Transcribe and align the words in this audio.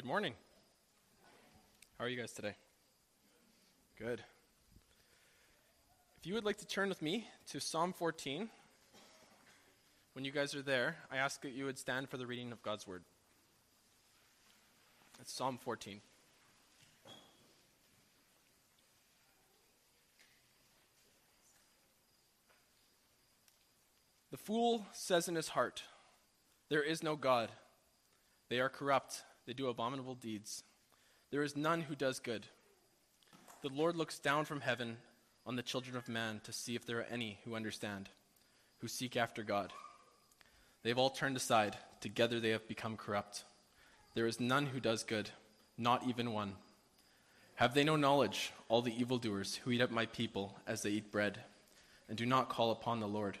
Good 0.00 0.06
morning. 0.06 0.32
How 1.98 2.06
are 2.06 2.08
you 2.08 2.18
guys 2.18 2.32
today? 2.32 2.54
Good. 3.98 4.24
If 6.18 6.26
you 6.26 6.32
would 6.32 6.46
like 6.46 6.56
to 6.56 6.66
turn 6.66 6.88
with 6.88 7.02
me 7.02 7.28
to 7.50 7.60
Psalm 7.60 7.92
14, 7.92 8.48
when 10.14 10.24
you 10.24 10.32
guys 10.32 10.54
are 10.54 10.62
there, 10.62 10.96
I 11.12 11.18
ask 11.18 11.42
that 11.42 11.52
you 11.52 11.66
would 11.66 11.78
stand 11.78 12.08
for 12.08 12.16
the 12.16 12.26
reading 12.26 12.50
of 12.50 12.62
God's 12.62 12.88
Word. 12.88 13.02
It's 15.20 15.34
Psalm 15.34 15.58
14. 15.60 16.00
The 24.30 24.38
fool 24.38 24.86
says 24.94 25.28
in 25.28 25.34
his 25.34 25.48
heart, 25.48 25.82
There 26.70 26.82
is 26.82 27.02
no 27.02 27.16
God. 27.16 27.50
They 28.48 28.60
are 28.60 28.70
corrupt, 28.70 29.24
they 29.46 29.52
do 29.52 29.68
abominable 29.68 30.14
deeds. 30.14 30.62
There 31.30 31.42
is 31.42 31.56
none 31.56 31.82
who 31.82 31.94
does 31.94 32.18
good. 32.18 32.46
The 33.62 33.68
Lord 33.68 33.96
looks 33.96 34.18
down 34.18 34.44
from 34.44 34.60
heaven 34.60 34.96
on 35.46 35.56
the 35.56 35.62
children 35.62 35.96
of 35.96 36.08
man 36.08 36.40
to 36.44 36.52
see 36.52 36.74
if 36.74 36.86
there 36.86 36.98
are 36.98 37.06
any 37.10 37.38
who 37.44 37.54
understand, 37.54 38.08
who 38.78 38.88
seek 38.88 39.16
after 39.16 39.42
God. 39.42 39.72
They 40.82 40.90
have 40.90 40.98
all 40.98 41.10
turned 41.10 41.36
aside, 41.36 41.76
together 42.00 42.40
they 42.40 42.50
have 42.50 42.66
become 42.66 42.96
corrupt. 42.96 43.44
There 44.14 44.26
is 44.26 44.40
none 44.40 44.66
who 44.66 44.80
does 44.80 45.04
good, 45.04 45.30
not 45.76 46.06
even 46.06 46.32
one. 46.32 46.54
Have 47.56 47.74
they 47.74 47.84
no 47.84 47.96
knowledge, 47.96 48.52
all 48.68 48.80
the 48.80 48.98
evildoers 48.98 49.56
who 49.56 49.70
eat 49.70 49.82
up 49.82 49.90
my 49.90 50.06
people 50.06 50.56
as 50.66 50.82
they 50.82 50.90
eat 50.90 51.12
bread, 51.12 51.38
and 52.08 52.16
do 52.16 52.24
not 52.24 52.48
call 52.48 52.70
upon 52.70 53.00
the 53.00 53.06
Lord? 53.06 53.36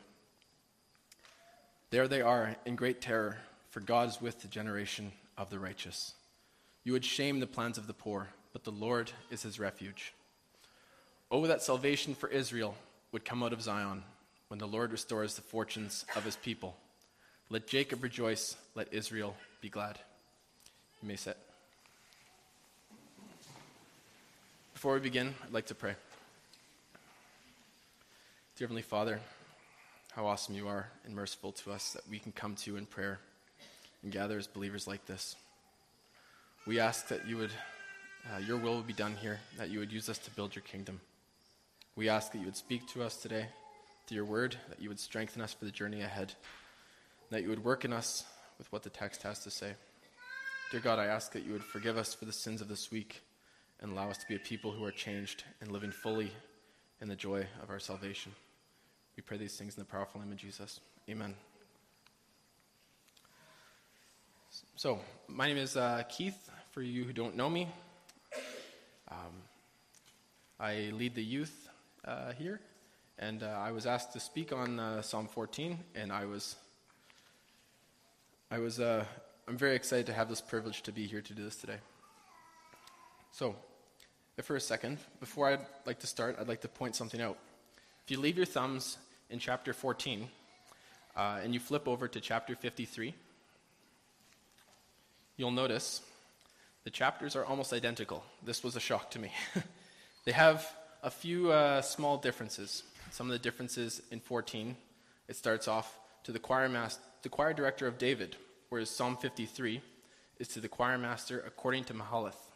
There 1.88 2.06
they 2.06 2.20
are 2.20 2.56
in 2.66 2.76
great 2.76 3.00
terror, 3.00 3.38
for 3.70 3.80
God 3.80 4.10
is 4.10 4.20
with 4.20 4.42
the 4.42 4.48
generation 4.48 5.12
of 5.40 5.48
the 5.48 5.58
righteous. 5.58 6.12
You 6.84 6.92
would 6.92 7.04
shame 7.04 7.40
the 7.40 7.46
plans 7.46 7.78
of 7.78 7.86
the 7.86 7.94
poor, 7.94 8.28
but 8.52 8.62
the 8.62 8.70
Lord 8.70 9.10
is 9.30 9.42
his 9.42 9.58
refuge. 9.58 10.12
Oh, 11.30 11.46
that 11.46 11.62
salvation 11.62 12.14
for 12.14 12.28
Israel 12.28 12.74
would 13.10 13.24
come 13.24 13.42
out 13.42 13.54
of 13.54 13.62
Zion 13.62 14.02
when 14.48 14.58
the 14.58 14.68
Lord 14.68 14.92
restores 14.92 15.34
the 15.34 15.42
fortunes 15.42 16.04
of 16.14 16.24
his 16.24 16.36
people. 16.36 16.76
Let 17.48 17.66
Jacob 17.66 18.02
rejoice, 18.02 18.54
let 18.74 18.92
Israel 18.92 19.34
be 19.62 19.70
glad. 19.70 19.98
You 21.02 21.08
may 21.08 21.16
sit. 21.16 21.38
Before 24.74 24.92
we 24.92 25.00
begin, 25.00 25.34
I'd 25.42 25.54
like 25.54 25.66
to 25.66 25.74
pray. 25.74 25.94
Dear 28.56 28.66
Heavenly 28.66 28.82
Father, 28.82 29.20
how 30.12 30.26
awesome 30.26 30.54
you 30.54 30.68
are 30.68 30.90
and 31.06 31.14
merciful 31.14 31.52
to 31.52 31.72
us 31.72 31.92
that 31.94 32.06
we 32.10 32.18
can 32.18 32.32
come 32.32 32.54
to 32.56 32.70
you 32.70 32.76
in 32.76 32.84
prayer 32.84 33.20
and 34.02 34.12
gather 34.12 34.38
as 34.38 34.46
believers 34.46 34.86
like 34.86 35.06
this. 35.06 35.36
We 36.66 36.78
ask 36.78 37.08
that 37.08 37.26
you 37.26 37.36
would, 37.36 37.50
uh, 38.32 38.38
your 38.38 38.58
will 38.58 38.76
would 38.76 38.86
be 38.86 38.92
done 38.92 39.16
here, 39.16 39.40
that 39.56 39.70
you 39.70 39.78
would 39.78 39.92
use 39.92 40.08
us 40.08 40.18
to 40.18 40.30
build 40.30 40.54
your 40.54 40.62
kingdom. 40.62 41.00
We 41.96 42.08
ask 42.08 42.32
that 42.32 42.38
you 42.38 42.44
would 42.44 42.56
speak 42.56 42.86
to 42.88 43.02
us 43.02 43.16
today 43.16 43.46
through 44.06 44.16
your 44.16 44.24
word, 44.24 44.56
that 44.68 44.80
you 44.80 44.88
would 44.88 45.00
strengthen 45.00 45.42
us 45.42 45.52
for 45.52 45.64
the 45.64 45.70
journey 45.70 46.02
ahead, 46.02 46.34
that 47.30 47.42
you 47.42 47.48
would 47.48 47.64
work 47.64 47.84
in 47.84 47.92
us 47.92 48.24
with 48.58 48.70
what 48.72 48.82
the 48.82 48.90
text 48.90 49.22
has 49.22 49.40
to 49.40 49.50
say. 49.50 49.72
Dear 50.70 50.80
God, 50.80 50.98
I 50.98 51.06
ask 51.06 51.32
that 51.32 51.44
you 51.44 51.52
would 51.52 51.64
forgive 51.64 51.96
us 51.96 52.14
for 52.14 52.26
the 52.26 52.32
sins 52.32 52.60
of 52.60 52.68
this 52.68 52.90
week 52.90 53.22
and 53.80 53.90
allow 53.90 54.10
us 54.10 54.18
to 54.18 54.28
be 54.28 54.36
a 54.36 54.38
people 54.38 54.72
who 54.72 54.84
are 54.84 54.92
changed 54.92 55.44
and 55.60 55.72
living 55.72 55.90
fully 55.90 56.30
in 57.00 57.08
the 57.08 57.16
joy 57.16 57.46
of 57.62 57.70
our 57.70 57.80
salvation. 57.80 58.32
We 59.16 59.22
pray 59.22 59.38
these 59.38 59.56
things 59.56 59.76
in 59.76 59.80
the 59.80 59.90
powerful 59.90 60.20
name 60.20 60.30
of 60.30 60.38
Jesus. 60.38 60.80
Amen. 61.08 61.34
So, 64.76 64.98
my 65.28 65.46
name 65.46 65.58
is 65.58 65.76
uh, 65.76 66.02
Keith, 66.08 66.50
for 66.70 66.82
you 66.82 67.04
who 67.04 67.12
don't 67.12 67.36
know 67.36 67.50
me. 67.50 67.68
Um, 69.10 69.42
I 70.58 70.90
lead 70.92 71.14
the 71.14 71.22
youth 71.22 71.68
uh, 72.04 72.32
here, 72.32 72.60
and 73.18 73.42
uh, 73.42 73.46
I 73.46 73.72
was 73.72 73.86
asked 73.86 74.12
to 74.14 74.20
speak 74.20 74.52
on 74.52 74.80
uh, 74.80 75.02
Psalm 75.02 75.28
14, 75.28 75.78
and 75.94 76.12
I 76.12 76.24
was, 76.24 76.56
I 78.50 78.58
was, 78.58 78.80
uh, 78.80 79.04
I'm 79.46 79.56
very 79.56 79.76
excited 79.76 80.06
to 80.06 80.12
have 80.12 80.28
this 80.28 80.40
privilege 80.40 80.82
to 80.82 80.92
be 80.92 81.06
here 81.06 81.20
to 81.20 81.32
do 81.34 81.44
this 81.44 81.56
today. 81.56 81.78
So, 83.32 83.56
if 84.36 84.46
for 84.46 84.56
a 84.56 84.60
second, 84.60 84.98
before 85.20 85.48
I'd 85.48 85.66
like 85.86 86.00
to 86.00 86.06
start, 86.06 86.36
I'd 86.40 86.48
like 86.48 86.62
to 86.62 86.68
point 86.68 86.96
something 86.96 87.20
out. 87.20 87.36
If 88.04 88.10
you 88.10 88.18
leave 88.18 88.36
your 88.36 88.46
thumbs 88.46 88.98
in 89.28 89.38
chapter 89.38 89.72
14, 89.72 90.28
uh, 91.16 91.40
and 91.42 91.52
you 91.52 91.60
flip 91.60 91.86
over 91.86 92.08
to 92.08 92.20
chapter 92.20 92.56
53, 92.56 93.14
you'll 95.40 95.50
notice 95.50 96.02
the 96.84 96.90
chapters 96.90 97.34
are 97.34 97.46
almost 97.46 97.72
identical. 97.72 98.22
This 98.44 98.62
was 98.62 98.76
a 98.76 98.80
shock 98.80 99.10
to 99.12 99.18
me. 99.18 99.32
they 100.26 100.32
have 100.32 100.70
a 101.02 101.10
few 101.10 101.50
uh, 101.50 101.80
small 101.80 102.18
differences. 102.18 102.82
Some 103.10 103.26
of 103.26 103.32
the 103.32 103.38
differences 103.38 104.02
in 104.10 104.20
14, 104.20 104.76
it 105.28 105.36
starts 105.36 105.66
off 105.66 105.98
to 106.24 106.32
the 106.32 106.38
choir, 106.38 106.68
master, 106.68 107.00
the 107.22 107.30
choir 107.30 107.54
director 107.54 107.86
of 107.86 107.96
David, 107.96 108.36
whereas 108.68 108.90
Psalm 108.90 109.16
53 109.16 109.80
is 110.38 110.48
to 110.48 110.60
the 110.60 110.68
choir 110.68 110.98
master 110.98 111.42
according 111.46 111.84
to 111.84 111.94
Mahalath, 111.94 112.52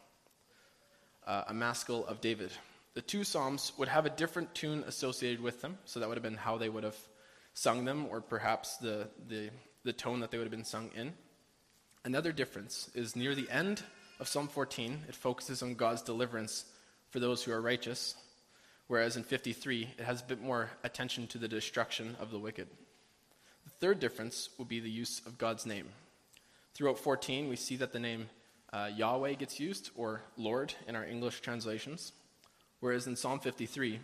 uh, 1.27 1.45
a 1.49 1.55
maskil 1.55 2.05
of 2.05 2.21
David. 2.21 2.51
The 2.93 3.01
two 3.01 3.25
psalms 3.25 3.73
would 3.79 3.89
have 3.89 4.05
a 4.05 4.11
different 4.11 4.55
tune 4.55 4.85
associated 4.87 5.41
with 5.41 5.63
them, 5.63 5.79
so 5.87 6.01
that 6.01 6.09
would 6.09 6.19
have 6.19 6.23
been 6.23 6.37
how 6.37 6.59
they 6.59 6.69
would 6.69 6.85
have 6.85 6.99
sung 7.55 7.87
them, 7.87 8.07
or 8.11 8.21
perhaps 8.21 8.77
the, 8.77 9.09
the, 9.27 9.49
the 9.85 9.93
tone 9.95 10.21
that 10.21 10.31
they 10.31 10.37
would 10.37 10.45
have 10.45 10.51
been 10.51 10.65
sung 10.65 10.91
in. 10.95 11.15
Another 12.07 12.33
difference 12.33 12.91
is 12.95 13.17
near 13.17 13.35
the 13.35 13.49
end 13.49 13.83
of 14.21 14.29
Psalm 14.29 14.47
14, 14.47 15.05
it 15.09 15.15
focuses 15.15 15.63
on 15.63 15.75
God's 15.75 16.03
deliverance 16.03 16.67
for 17.09 17.19
those 17.19 17.43
who 17.43 17.51
are 17.51 17.63
righteous, 17.63 18.15
whereas 18.89 19.17
in 19.17 19.23
53, 19.23 19.95
it 19.99 20.05
has 20.05 20.21
a 20.21 20.25
bit 20.25 20.43
more 20.43 20.69
attention 20.83 21.27
to 21.29 21.39
the 21.39 21.49
destruction 21.49 22.15
of 22.21 22.31
the 22.31 22.39
wicked. 22.39 22.69
The 23.65 23.71
third 23.71 24.01
difference 24.01 24.51
will 24.59 24.67
be 24.67 24.81
the 24.81 24.91
use 24.91 25.23
of 25.25 25.39
God's 25.39 25.65
name. 25.65 25.89
Throughout 26.75 26.99
14, 26.99 27.49
we 27.49 27.57
see 27.57 27.77
that 27.77 27.93
the 27.93 28.01
name 28.01 28.29
uh, 28.71 28.91
Yahweh 28.95 29.33
gets 29.35 29.59
used, 29.59 29.89
or 29.97 30.21
Lord 30.37 30.75
in 30.87 30.97
our 30.97 31.07
English 31.07 31.41
translations. 31.41 32.13
Whereas 32.81 33.07
in 33.07 33.17
Psalm 33.17 33.41
53, 33.41 33.99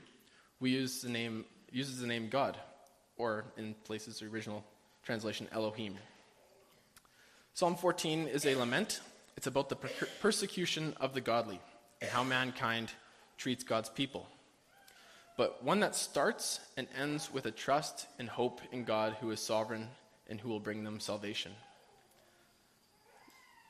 we 0.59 0.71
use 0.71 1.03
the 1.03 1.11
name, 1.11 1.45
uses 1.71 2.01
the 2.01 2.07
name 2.07 2.31
God, 2.31 2.57
or 3.19 3.45
in 3.59 3.75
places 3.85 4.21
the 4.21 4.27
original 4.27 4.65
translation, 5.03 5.49
Elohim. 5.53 5.99
Psalm 7.61 7.77
14 7.77 8.27
is 8.27 8.47
a 8.47 8.55
lament. 8.55 9.03
It's 9.37 9.47
about 9.47 9.69
the 9.69 9.77
per- 9.77 10.09
persecution 10.23 10.95
of 10.99 11.13
the 11.13 11.21
godly 11.21 11.61
and 12.01 12.11
how 12.11 12.25
mankind 12.25 12.91
treats 13.37 13.65
God's 13.65 13.91
people. 13.91 14.27
But 15.37 15.63
one 15.63 15.81
that 15.81 15.95
starts 15.95 16.61
and 16.79 16.89
ends 16.99 17.31
with 17.31 17.45
a 17.45 17.51
trust 17.51 18.07
and 18.19 18.31
hope 18.31 18.63
in 18.73 18.85
God 18.85 19.15
who 19.21 19.31
is 19.31 19.41
sovereign 19.41 19.89
and 20.27 20.41
who 20.41 20.49
will 20.49 20.59
bring 20.59 20.85
them 20.85 21.01
salvation. 21.01 21.53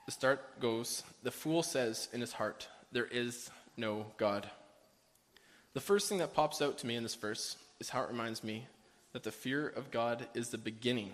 The 0.07 0.13
start 0.13 0.61
goes 0.61 1.03
The 1.25 1.33
fool 1.33 1.65
says 1.65 2.07
in 2.13 2.21
his 2.21 2.35
heart, 2.35 2.69
There 2.93 3.07
is 3.07 3.51
no 3.77 4.07
God. 4.19 4.49
The 5.73 5.81
first 5.81 6.09
thing 6.09 6.19
that 6.19 6.33
pops 6.33 6.63
out 6.63 6.79
to 6.79 6.87
me 6.87 6.95
in 6.95 7.03
this 7.03 7.17
verse 7.17 7.57
is 7.81 7.89
how 7.89 8.05
it 8.05 8.11
reminds 8.11 8.45
me 8.45 8.69
that 9.15 9.25
the 9.25 9.33
fear 9.33 9.67
of 9.67 9.91
God 9.91 10.29
is 10.33 10.51
the 10.51 10.59
beginning 10.59 11.13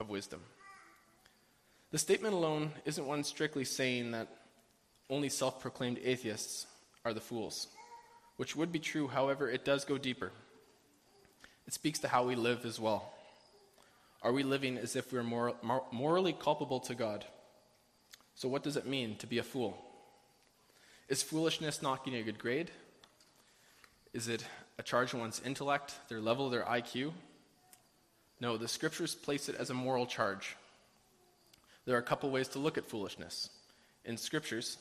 of 0.00 0.08
wisdom. 0.08 0.40
The 1.92 1.98
statement 1.98 2.34
alone 2.34 2.72
isn't 2.84 3.06
one 3.06 3.22
strictly 3.24 3.64
saying 3.64 4.10
that 4.10 4.28
only 5.08 5.28
self 5.28 5.60
proclaimed 5.60 5.98
atheists 6.02 6.66
are 7.04 7.14
the 7.14 7.20
fools, 7.20 7.68
which 8.36 8.56
would 8.56 8.72
be 8.72 8.80
true, 8.80 9.06
however, 9.06 9.48
it 9.48 9.64
does 9.64 9.84
go 9.84 9.96
deeper. 9.96 10.32
It 11.66 11.72
speaks 11.72 12.00
to 12.00 12.08
how 12.08 12.24
we 12.24 12.34
live 12.34 12.64
as 12.64 12.80
well. 12.80 13.12
Are 14.22 14.32
we 14.32 14.42
living 14.42 14.76
as 14.78 14.96
if 14.96 15.12
we're 15.12 15.22
mor- 15.22 15.54
mor- 15.62 15.84
morally 15.92 16.32
culpable 16.32 16.80
to 16.80 16.94
God? 16.94 17.24
So, 18.34 18.48
what 18.48 18.62
does 18.62 18.76
it 18.76 18.86
mean 18.86 19.16
to 19.18 19.26
be 19.26 19.38
a 19.38 19.42
fool? 19.42 19.78
Is 21.08 21.22
foolishness 21.22 21.82
not 21.82 22.04
getting 22.04 22.20
a 22.20 22.24
good 22.24 22.38
grade? 22.38 22.70
Is 24.12 24.28
it 24.28 24.44
a 24.78 24.82
charge 24.82 25.14
on 25.14 25.20
one's 25.20 25.40
intellect, 25.44 25.94
their 26.08 26.20
level, 26.20 26.50
their 26.50 26.64
IQ? 26.64 27.12
No, 28.40 28.56
the 28.56 28.68
scriptures 28.68 29.14
place 29.14 29.48
it 29.48 29.54
as 29.54 29.70
a 29.70 29.74
moral 29.74 30.06
charge. 30.06 30.56
There 31.86 31.94
are 31.94 32.00
a 32.00 32.02
couple 32.02 32.30
ways 32.30 32.48
to 32.48 32.58
look 32.58 32.76
at 32.76 32.88
foolishness. 32.88 33.48
In 34.04 34.16
scriptures, 34.16 34.78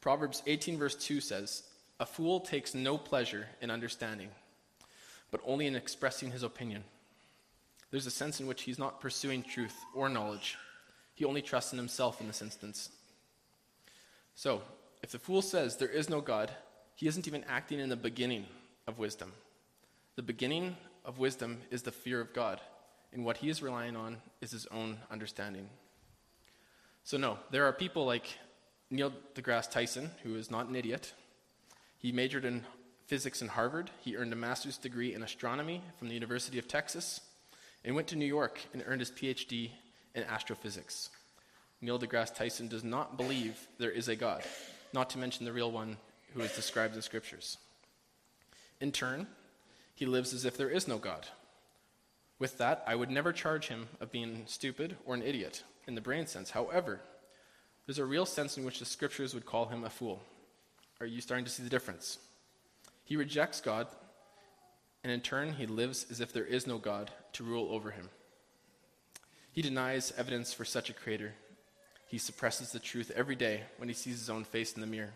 Proverbs 0.00 0.42
18, 0.46 0.78
verse 0.78 0.94
2 0.94 1.20
says, 1.20 1.64
A 2.00 2.06
fool 2.06 2.40
takes 2.40 2.74
no 2.74 2.96
pleasure 2.96 3.46
in 3.60 3.70
understanding, 3.70 4.28
but 5.30 5.40
only 5.44 5.66
in 5.66 5.76
expressing 5.76 6.30
his 6.30 6.42
opinion. 6.42 6.84
There's 7.90 8.06
a 8.06 8.10
sense 8.10 8.40
in 8.40 8.46
which 8.46 8.62
he's 8.62 8.78
not 8.78 9.00
pursuing 9.00 9.42
truth 9.42 9.76
or 9.94 10.08
knowledge. 10.08 10.56
He 11.14 11.24
only 11.24 11.42
trusts 11.42 11.72
in 11.72 11.78
himself 11.78 12.20
in 12.20 12.26
this 12.26 12.42
instance. 12.42 12.90
So, 14.34 14.62
if 15.02 15.10
the 15.10 15.18
fool 15.18 15.42
says 15.42 15.76
there 15.76 15.88
is 15.88 16.08
no 16.08 16.20
God, 16.20 16.50
he 16.96 17.06
isn't 17.06 17.28
even 17.28 17.44
acting 17.44 17.80
in 17.80 17.88
the 17.88 17.96
beginning 17.96 18.46
of 18.86 18.98
wisdom. 18.98 19.32
The 20.16 20.22
beginning 20.22 20.76
of 21.04 21.18
wisdom 21.18 21.60
is 21.70 21.82
the 21.82 21.92
fear 21.92 22.20
of 22.20 22.32
God, 22.32 22.60
and 23.12 23.24
what 23.24 23.38
he 23.38 23.48
is 23.48 23.62
relying 23.62 23.96
on 23.96 24.18
is 24.40 24.52
his 24.52 24.66
own 24.66 24.98
understanding. 25.10 25.68
So, 27.04 27.18
no, 27.18 27.38
there 27.50 27.66
are 27.66 27.72
people 27.72 28.06
like 28.06 28.26
Neil 28.90 29.12
deGrasse 29.34 29.70
Tyson, 29.70 30.10
who 30.22 30.36
is 30.36 30.50
not 30.50 30.68
an 30.68 30.74
idiot, 30.74 31.12
he 31.98 32.12
majored 32.12 32.44
in 32.44 32.64
physics 33.06 33.42
in 33.42 33.48
Harvard. 33.48 33.90
He 34.00 34.16
earned 34.16 34.32
a 34.32 34.36
master's 34.36 34.78
degree 34.78 35.14
in 35.14 35.22
astronomy 35.22 35.82
from 35.98 36.08
the 36.08 36.14
University 36.14 36.58
of 36.58 36.68
Texas 36.68 37.20
and 37.84 37.94
went 37.94 38.08
to 38.08 38.16
New 38.16 38.26
York 38.26 38.60
and 38.72 38.82
earned 38.86 39.00
his 39.00 39.10
PhD 39.10 39.70
in 40.14 40.22
astrophysics. 40.24 41.10
Neil 41.80 41.98
deGrasse 41.98 42.34
Tyson 42.34 42.68
does 42.68 42.84
not 42.84 43.18
believe 43.18 43.68
there 43.78 43.90
is 43.90 44.08
a 44.08 44.16
God, 44.16 44.42
not 44.92 45.10
to 45.10 45.18
mention 45.18 45.44
the 45.44 45.52
real 45.52 45.70
one 45.70 45.98
who 46.32 46.40
is 46.40 46.54
described 46.56 46.94
in 46.94 47.02
scriptures. 47.02 47.58
In 48.80 48.92
turn, 48.92 49.26
he 49.94 50.06
lives 50.06 50.32
as 50.32 50.44
if 50.44 50.56
there 50.56 50.70
is 50.70 50.88
no 50.88 50.96
God. 50.98 51.26
With 52.38 52.58
that, 52.58 52.82
I 52.86 52.94
would 52.94 53.10
never 53.10 53.32
charge 53.32 53.68
him 53.68 53.88
of 54.00 54.10
being 54.10 54.44
stupid 54.46 54.96
or 55.04 55.14
an 55.14 55.22
idiot 55.22 55.62
in 55.86 55.94
the 55.94 56.00
brain 56.00 56.26
sense. 56.26 56.50
However, 56.50 57.00
there's 57.86 57.98
a 57.98 58.04
real 58.04 58.26
sense 58.26 58.56
in 58.56 58.64
which 58.64 58.78
the 58.78 58.84
scriptures 58.84 59.34
would 59.34 59.46
call 59.46 59.66
him 59.66 59.84
a 59.84 59.90
fool. 59.90 60.22
Are 61.00 61.06
you 61.06 61.20
starting 61.20 61.44
to 61.44 61.50
see 61.50 61.62
the 61.62 61.70
difference? 61.70 62.18
He 63.04 63.16
rejects 63.16 63.60
God, 63.60 63.86
and 65.02 65.12
in 65.12 65.20
turn, 65.20 65.52
he 65.52 65.66
lives 65.66 66.06
as 66.10 66.20
if 66.20 66.32
there 66.32 66.46
is 66.46 66.66
no 66.66 66.78
God 66.78 67.10
to 67.34 67.44
rule 67.44 67.68
over 67.70 67.90
him. 67.90 68.08
He 69.52 69.62
denies 69.62 70.12
evidence 70.16 70.52
for 70.52 70.64
such 70.64 70.88
a 70.88 70.94
creator. 70.94 71.34
He 72.06 72.18
suppresses 72.18 72.72
the 72.72 72.78
truth 72.78 73.12
every 73.14 73.36
day 73.36 73.62
when 73.76 73.88
he 73.88 73.94
sees 73.94 74.18
his 74.18 74.30
own 74.30 74.44
face 74.44 74.72
in 74.72 74.80
the 74.80 74.86
mirror. 74.86 75.12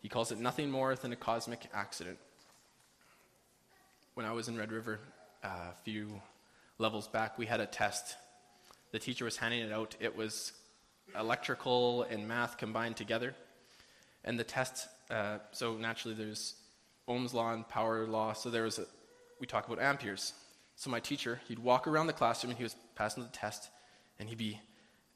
He 0.00 0.08
calls 0.08 0.32
it 0.32 0.38
nothing 0.38 0.70
more 0.70 0.94
than 0.94 1.12
a 1.12 1.16
cosmic 1.16 1.68
accident. 1.74 2.18
When 4.14 4.24
I 4.24 4.32
was 4.32 4.48
in 4.48 4.56
Red 4.56 4.72
River 4.72 5.00
uh, 5.44 5.48
a 5.48 5.74
few 5.84 6.20
levels 6.78 7.06
back, 7.08 7.38
we 7.38 7.46
had 7.46 7.60
a 7.60 7.66
test. 7.66 8.16
The 8.92 8.98
teacher 8.98 9.24
was 9.24 9.36
handing 9.36 9.60
it 9.60 9.72
out. 9.72 9.96
It 10.00 10.16
was 10.16 10.52
electrical 11.18 12.02
and 12.04 12.26
math 12.26 12.58
combined 12.58 12.96
together. 12.96 13.34
And 14.24 14.38
the 14.38 14.44
test, 14.44 14.88
uh, 15.10 15.38
so 15.52 15.74
naturally 15.76 16.14
there's 16.14 16.54
Ohm's 17.06 17.32
law 17.32 17.52
and 17.52 17.68
power 17.68 18.06
law. 18.06 18.32
So 18.32 18.50
there 18.50 18.64
was 18.64 18.78
a, 18.78 18.86
we 19.40 19.46
talk 19.46 19.66
about 19.66 19.82
amperes. 19.82 20.32
So 20.76 20.90
my 20.90 21.00
teacher, 21.00 21.40
he'd 21.48 21.58
walk 21.58 21.86
around 21.86 22.06
the 22.06 22.12
classroom 22.12 22.50
and 22.50 22.56
he 22.58 22.62
was 22.62 22.76
passing 22.94 23.22
the 23.22 23.28
test, 23.30 23.68
and 24.18 24.28
he'd 24.28 24.38
be 24.38 24.60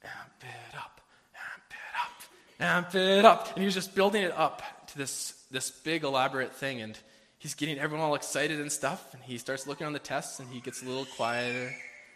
amp 0.02 0.42
it 0.42 0.76
up, 0.76 1.00
amp 1.34 1.70
it 1.70 1.94
up, 2.02 2.22
amp 2.58 2.94
it 2.94 3.24
up, 3.24 3.48
and 3.50 3.58
he 3.58 3.64
was 3.64 3.74
just 3.74 3.94
building 3.94 4.22
it 4.22 4.32
up 4.32 4.62
to 4.88 4.98
this 4.98 5.34
this 5.52 5.70
big 5.70 6.02
elaborate 6.02 6.52
thing, 6.54 6.80
and 6.80 6.98
he's 7.38 7.54
getting 7.54 7.78
everyone 7.78 8.04
all 8.04 8.14
excited 8.16 8.58
and 8.58 8.72
stuff. 8.72 9.14
And 9.14 9.22
he 9.22 9.38
starts 9.38 9.66
looking 9.66 9.86
on 9.86 9.92
the 9.92 10.00
tests, 10.00 10.40
and 10.40 10.48
he 10.48 10.60
gets 10.60 10.82
a 10.82 10.86
little 10.86 11.04
quieter 11.04 11.72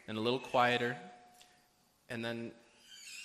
and 0.08 0.18
a 0.18 0.20
little 0.20 0.40
quieter, 0.40 0.96
and 2.08 2.24
then 2.24 2.52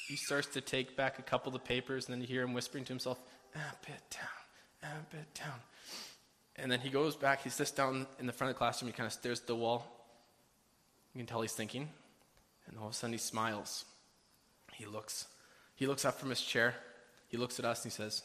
he 0.07 0.15
starts 0.15 0.47
to 0.47 0.61
take 0.61 0.95
back 0.95 1.19
a 1.19 1.21
couple 1.21 1.49
of 1.49 1.53
the 1.53 1.67
papers, 1.67 2.05
and 2.05 2.13
then 2.13 2.21
you 2.21 2.27
hear 2.27 2.43
him 2.43 2.53
whispering 2.53 2.83
to 2.85 2.89
himself, 2.89 3.19
amp 3.55 3.85
it 3.87 4.01
down, 4.09 4.91
amp 4.91 5.13
it 5.13 5.33
down. 5.33 5.59
And 6.57 6.71
then 6.71 6.79
he 6.79 6.89
goes 6.89 7.15
back, 7.15 7.43
he 7.43 7.49
sits 7.49 7.71
down 7.71 8.05
in 8.19 8.25
the 8.25 8.33
front 8.33 8.49
of 8.49 8.55
the 8.55 8.57
classroom, 8.57 8.91
he 8.91 8.95
kind 8.95 9.07
of 9.07 9.13
stares 9.13 9.39
at 9.39 9.47
the 9.47 9.55
wall. 9.55 9.85
You 11.13 11.19
can 11.19 11.27
tell 11.27 11.41
he's 11.41 11.53
thinking. 11.53 11.89
And 12.67 12.77
all 12.77 12.87
of 12.87 12.91
a 12.91 12.95
sudden 12.95 13.13
he 13.13 13.19
smiles. 13.19 13.85
He 14.73 14.85
looks. 14.85 15.27
He 15.75 15.87
looks 15.87 16.05
up 16.05 16.19
from 16.19 16.29
his 16.29 16.41
chair. 16.41 16.75
He 17.27 17.37
looks 17.37 17.59
at 17.59 17.65
us 17.65 17.83
and 17.83 17.91
he 17.91 17.95
says, 17.95 18.23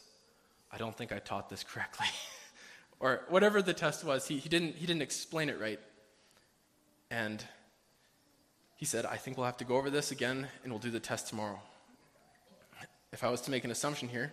I 0.72 0.78
don't 0.78 0.96
think 0.96 1.12
I 1.12 1.18
taught 1.18 1.48
this 1.48 1.64
correctly. 1.64 2.06
or 3.00 3.22
whatever 3.28 3.62
the 3.62 3.72
test 3.72 4.04
was, 4.04 4.26
he, 4.26 4.38
he, 4.38 4.48
didn't, 4.48 4.76
he 4.76 4.86
didn't 4.86 5.02
explain 5.02 5.48
it 5.48 5.60
right. 5.60 5.80
And 7.10 7.44
he 8.76 8.84
said, 8.84 9.06
I 9.06 9.16
think 9.16 9.36
we'll 9.36 9.46
have 9.46 9.56
to 9.58 9.64
go 9.64 9.76
over 9.76 9.90
this 9.90 10.10
again 10.10 10.46
and 10.62 10.72
we'll 10.72 10.80
do 10.80 10.90
the 10.90 11.00
test 11.00 11.28
tomorrow. 11.28 11.58
If 13.12 13.24
I 13.24 13.30
was 13.30 13.40
to 13.42 13.50
make 13.50 13.64
an 13.64 13.70
assumption 13.70 14.08
here, 14.08 14.32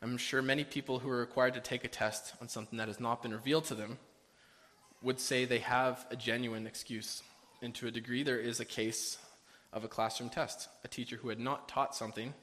I'm 0.00 0.16
sure 0.16 0.40
many 0.40 0.64
people 0.64 1.00
who 1.00 1.10
are 1.10 1.18
required 1.18 1.54
to 1.54 1.60
take 1.60 1.84
a 1.84 1.88
test 1.88 2.34
on 2.40 2.48
something 2.48 2.78
that 2.78 2.88
has 2.88 3.00
not 3.00 3.22
been 3.22 3.32
revealed 3.32 3.64
to 3.66 3.74
them 3.74 3.98
would 5.02 5.18
say 5.18 5.44
they 5.44 5.58
have 5.58 6.06
a 6.10 6.16
genuine 6.16 6.66
excuse. 6.66 7.22
And 7.60 7.74
to 7.76 7.88
a 7.88 7.90
degree, 7.90 8.22
there 8.22 8.38
is 8.38 8.60
a 8.60 8.64
case 8.64 9.18
of 9.72 9.84
a 9.84 9.88
classroom 9.88 10.30
test. 10.30 10.68
A 10.84 10.88
teacher 10.88 11.16
who 11.16 11.28
had 11.28 11.40
not 11.40 11.68
taught 11.68 11.96
something 11.96 12.34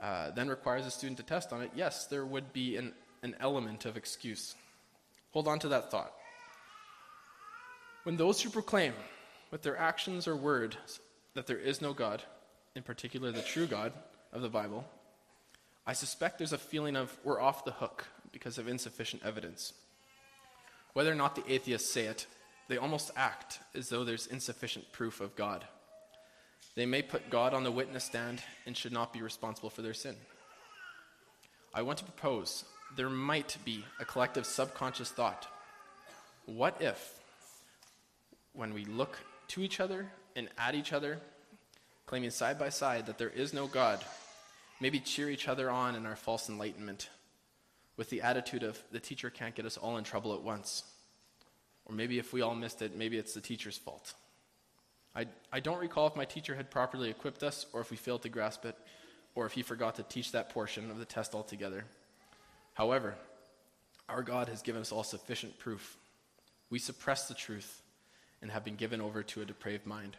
uh, 0.00 0.30
then 0.32 0.48
requires 0.48 0.84
a 0.84 0.90
student 0.90 1.18
to 1.18 1.22
test 1.22 1.52
on 1.52 1.62
it. 1.62 1.70
Yes, 1.74 2.06
there 2.06 2.26
would 2.26 2.52
be 2.52 2.76
an, 2.76 2.92
an 3.22 3.36
element 3.40 3.84
of 3.84 3.96
excuse. 3.96 4.56
Hold 5.30 5.46
on 5.46 5.58
to 5.60 5.68
that 5.68 5.90
thought. 5.90 6.12
When 8.04 8.16
those 8.16 8.40
who 8.40 8.50
proclaim 8.50 8.94
with 9.50 9.62
their 9.62 9.76
actions 9.76 10.26
or 10.26 10.36
words 10.36 11.00
that 11.34 11.46
there 11.46 11.58
is 11.58 11.80
no 11.80 11.92
God, 11.92 12.22
in 12.74 12.82
particular 12.82 13.30
the 13.32 13.42
true 13.42 13.66
God 13.66 13.92
of 14.32 14.42
the 14.42 14.48
Bible, 14.48 14.84
I 15.86 15.92
suspect 15.92 16.38
there's 16.38 16.52
a 16.52 16.58
feeling 16.58 16.96
of 16.96 17.16
we're 17.22 17.40
off 17.40 17.64
the 17.64 17.70
hook 17.72 18.06
because 18.32 18.58
of 18.58 18.68
insufficient 18.68 19.22
evidence. 19.24 19.72
Whether 20.94 21.12
or 21.12 21.16
not 21.16 21.36
the 21.36 21.52
atheists 21.52 21.92
say 21.92 22.06
it, 22.06 22.26
they 22.68 22.76
almost 22.76 23.10
act 23.16 23.60
as 23.74 23.88
though 23.88 24.02
there's 24.02 24.26
insufficient 24.26 24.90
proof 24.92 25.20
of 25.20 25.36
God. 25.36 25.64
They 26.74 26.86
may 26.86 27.02
put 27.02 27.30
God 27.30 27.54
on 27.54 27.64
the 27.64 27.70
witness 27.70 28.04
stand 28.04 28.42
and 28.66 28.76
should 28.76 28.92
not 28.92 29.12
be 29.12 29.22
responsible 29.22 29.70
for 29.70 29.82
their 29.82 29.94
sin. 29.94 30.16
I 31.72 31.82
want 31.82 31.98
to 31.98 32.04
propose 32.04 32.64
there 32.96 33.10
might 33.10 33.56
be 33.64 33.84
a 34.00 34.04
collective 34.04 34.46
subconscious 34.46 35.10
thought. 35.10 35.46
What 36.46 36.80
if, 36.80 37.20
when 38.54 38.74
we 38.74 38.84
look 38.84 39.18
to 39.48 39.62
each 39.62 39.80
other 39.80 40.10
and 40.34 40.48
at 40.58 40.74
each 40.74 40.92
other, 40.92 41.18
claiming 42.06 42.30
side 42.30 42.58
by 42.58 42.68
side 42.68 43.06
that 43.06 43.18
there 43.18 43.30
is 43.30 43.52
no 43.52 43.66
God, 43.66 44.04
maybe 44.80 45.00
cheer 45.00 45.30
each 45.30 45.48
other 45.48 45.70
on 45.70 45.94
in 45.94 46.06
our 46.06 46.16
false 46.16 46.48
enlightenment 46.48 47.08
with 47.96 48.10
the 48.10 48.22
attitude 48.22 48.62
of 48.62 48.80
the 48.92 49.00
teacher 49.00 49.30
can't 49.30 49.54
get 49.54 49.64
us 49.64 49.76
all 49.76 49.96
in 49.96 50.04
trouble 50.04 50.34
at 50.34 50.42
once. 50.42 50.84
Or 51.86 51.94
maybe 51.94 52.18
if 52.18 52.32
we 52.32 52.42
all 52.42 52.54
missed 52.54 52.82
it, 52.82 52.96
maybe 52.96 53.16
it's 53.16 53.34
the 53.34 53.40
teacher's 53.40 53.78
fault. 53.78 54.14
I, 55.14 55.26
I 55.50 55.60
don't 55.60 55.80
recall 55.80 56.06
if 56.06 56.16
my 56.16 56.26
teacher 56.26 56.54
had 56.54 56.70
properly 56.70 57.08
equipped 57.08 57.42
us 57.42 57.64
or 57.72 57.80
if 57.80 57.90
we 57.90 57.96
failed 57.96 58.22
to 58.22 58.28
grasp 58.28 58.66
it 58.66 58.76
or 59.34 59.46
if 59.46 59.52
he 59.52 59.62
forgot 59.62 59.96
to 59.96 60.02
teach 60.02 60.32
that 60.32 60.50
portion 60.50 60.90
of 60.90 60.98
the 60.98 61.04
test 61.04 61.34
altogether. 61.34 61.84
However, 62.74 63.14
our 64.08 64.22
God 64.22 64.48
has 64.48 64.62
given 64.62 64.82
us 64.82 64.92
all 64.92 65.04
sufficient 65.04 65.58
proof. 65.58 65.96
We 66.68 66.78
suppress 66.78 67.28
the 67.28 67.34
truth 67.34 67.82
and 68.42 68.50
have 68.50 68.64
been 68.64 68.76
given 68.76 69.00
over 69.00 69.22
to 69.22 69.42
a 69.42 69.44
depraved 69.44 69.86
mind. 69.86 70.16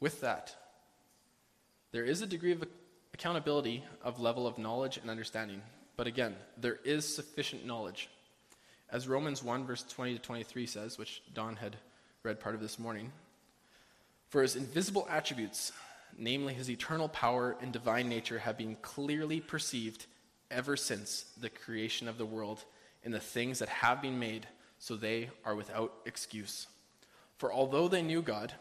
With 0.00 0.20
that, 0.20 0.54
there 1.92 2.04
is 2.04 2.22
a 2.22 2.26
degree 2.26 2.52
of 2.52 2.64
accountability 3.14 3.84
of 4.02 4.20
level 4.20 4.46
of 4.46 4.58
knowledge 4.58 4.96
and 4.96 5.10
understanding. 5.10 5.62
But 5.96 6.06
again, 6.06 6.34
there 6.56 6.78
is 6.84 7.06
sufficient 7.06 7.66
knowledge. 7.66 8.08
As 8.90 9.08
Romans 9.08 9.42
1, 9.42 9.64
verse 9.64 9.84
20 9.88 10.14
to 10.14 10.18
23 10.20 10.66
says, 10.66 10.98
which 10.98 11.22
Don 11.34 11.56
had 11.56 11.76
read 12.22 12.40
part 12.40 12.54
of 12.54 12.60
this 12.60 12.78
morning, 12.78 13.12
for 14.28 14.42
his 14.42 14.56
invisible 14.56 15.06
attributes, 15.10 15.72
namely 16.16 16.54
his 16.54 16.70
eternal 16.70 17.08
power 17.08 17.56
and 17.60 17.72
divine 17.72 18.08
nature, 18.08 18.38
have 18.38 18.56
been 18.56 18.76
clearly 18.82 19.40
perceived 19.40 20.06
ever 20.50 20.76
since 20.76 21.26
the 21.40 21.50
creation 21.50 22.08
of 22.08 22.18
the 22.18 22.26
world 22.26 22.64
in 23.02 23.12
the 23.12 23.20
things 23.20 23.58
that 23.58 23.68
have 23.68 24.00
been 24.00 24.18
made, 24.18 24.46
so 24.78 24.96
they 24.96 25.30
are 25.44 25.54
without 25.54 25.92
excuse. 26.06 26.66
For 27.42 27.52
although 27.52 27.88
they 27.88 28.02
knew 28.02 28.22
God, 28.22 28.54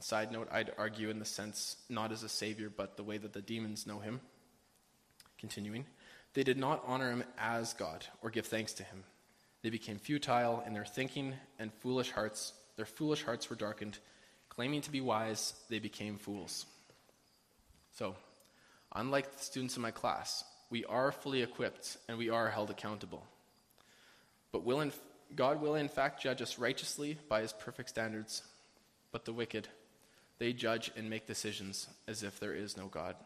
Side 0.00 0.32
note, 0.32 0.48
I'd 0.50 0.72
argue 0.76 1.08
in 1.08 1.20
the 1.20 1.24
sense 1.24 1.76
not 1.88 2.10
as 2.10 2.24
a 2.24 2.28
savior, 2.28 2.68
but 2.68 2.96
the 2.96 3.04
way 3.04 3.16
that 3.16 3.32
the 3.32 3.40
demons 3.40 3.86
know 3.86 4.00
him. 4.00 4.20
Continuing, 5.38 5.86
they 6.32 6.42
did 6.42 6.58
not 6.58 6.82
honor 6.84 7.12
him 7.12 7.22
as 7.38 7.74
God 7.74 8.04
or 8.22 8.30
give 8.30 8.46
thanks 8.46 8.72
to 8.72 8.82
him. 8.82 9.04
They 9.62 9.70
became 9.70 10.00
futile 10.00 10.64
in 10.66 10.74
their 10.74 10.84
thinking, 10.84 11.34
and 11.60 11.72
foolish 11.74 12.10
hearts, 12.10 12.54
their 12.74 12.86
foolish 12.86 13.22
hearts 13.22 13.48
were 13.48 13.54
darkened. 13.54 14.00
Claiming 14.48 14.80
to 14.80 14.90
be 14.90 15.00
wise, 15.00 15.54
they 15.70 15.78
became 15.78 16.18
fools. 16.18 16.66
So, 17.92 18.16
unlike 18.96 19.30
the 19.30 19.44
students 19.44 19.76
in 19.76 19.82
my 19.82 19.92
class, 19.92 20.42
we 20.70 20.84
are 20.86 21.12
fully 21.12 21.42
equipped 21.42 21.98
and 22.08 22.18
we 22.18 22.30
are 22.30 22.50
held 22.50 22.70
accountable. 22.70 23.22
But 24.50 24.64
will 24.64 24.80
in, 24.80 24.90
God 25.34 25.60
will 25.60 25.74
in 25.74 25.88
fact 25.88 26.22
judge 26.22 26.42
us 26.42 26.58
righteously 26.58 27.18
by 27.28 27.40
his 27.40 27.52
perfect 27.52 27.88
standards, 27.88 28.42
but 29.12 29.24
the 29.24 29.32
wicked 29.32 29.68
they 30.38 30.52
judge 30.52 30.90
and 30.96 31.08
make 31.08 31.26
decisions 31.26 31.88
as 32.08 32.22
if 32.22 32.40
there 32.40 32.54
is 32.54 32.76
no 32.76 32.86
God. 32.86 33.16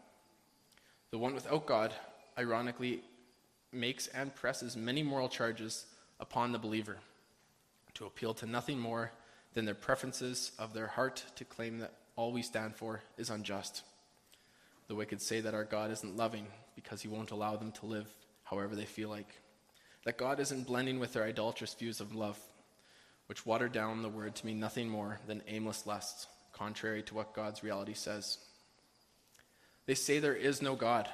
The 1.11 1.19
one 1.19 1.35
without 1.35 1.67
God, 1.67 1.95
ironically, 2.39 3.03
makes 3.73 4.09
and 4.09 4.35
presses 4.35 4.77
many 4.77 5.03
moral 5.03 5.29
charges 5.29 5.87
upon 6.21 6.53
the 6.53 6.59
believer 6.59 6.99
to 7.95 8.07
appeal 8.07 8.35
to 8.35 8.47
nothing 8.47 8.79
more 8.79 9.13
than 9.55 9.65
their 9.65 9.75
preferences 9.75 10.53
of 10.59 10.75
their 10.75 10.87
heart 10.87 11.25
to 11.37 11.45
claim 11.45 11.79
that 11.79 11.95
all 12.17 12.33
we 12.33 12.43
stand 12.43 12.77
for 12.77 13.01
is 13.17 13.31
unjust. 13.31 13.83
The 14.89 14.95
wicked 14.95 15.21
say 15.21 15.41
that 15.41 15.55
our 15.55 15.65
God 15.65 15.91
isn't 15.91 16.17
loving 16.17 16.47
because 16.75 17.03
he 17.03 17.09
won't 17.09 17.31
allow 17.31 17.57
them 17.57 17.73
to 17.73 17.87
live 17.87 18.07
however 18.45 18.75
they 18.75 18.85
feel 18.85 19.09
like. 19.09 19.29
That 20.05 20.19
God 20.19 20.41
isn't 20.41 20.67
blending 20.67 21.01
with 21.01 21.13
their 21.13 21.25
idolatrous 21.25 21.75
views 21.75 22.01
of 22.01 22.15
love, 22.15 22.39
which 23.27 23.45
water 23.45 23.69
down 23.69 24.03
the 24.03 24.09
word 24.09 24.35
to 24.37 24.47
mean 24.47 24.61
nothing 24.61 24.89
more 24.89 25.19
than 25.27 25.43
aimless 25.49 25.87
lusts 25.87 26.27
contrary 26.53 27.03
to 27.05 27.15
what 27.15 27.35
God's 27.35 27.63
reality 27.63 27.95
says. 27.95 28.39
They 29.87 29.95
say 29.95 30.19
there 30.19 30.35
is 30.35 30.61
no 30.61 30.75
God, 30.75 31.09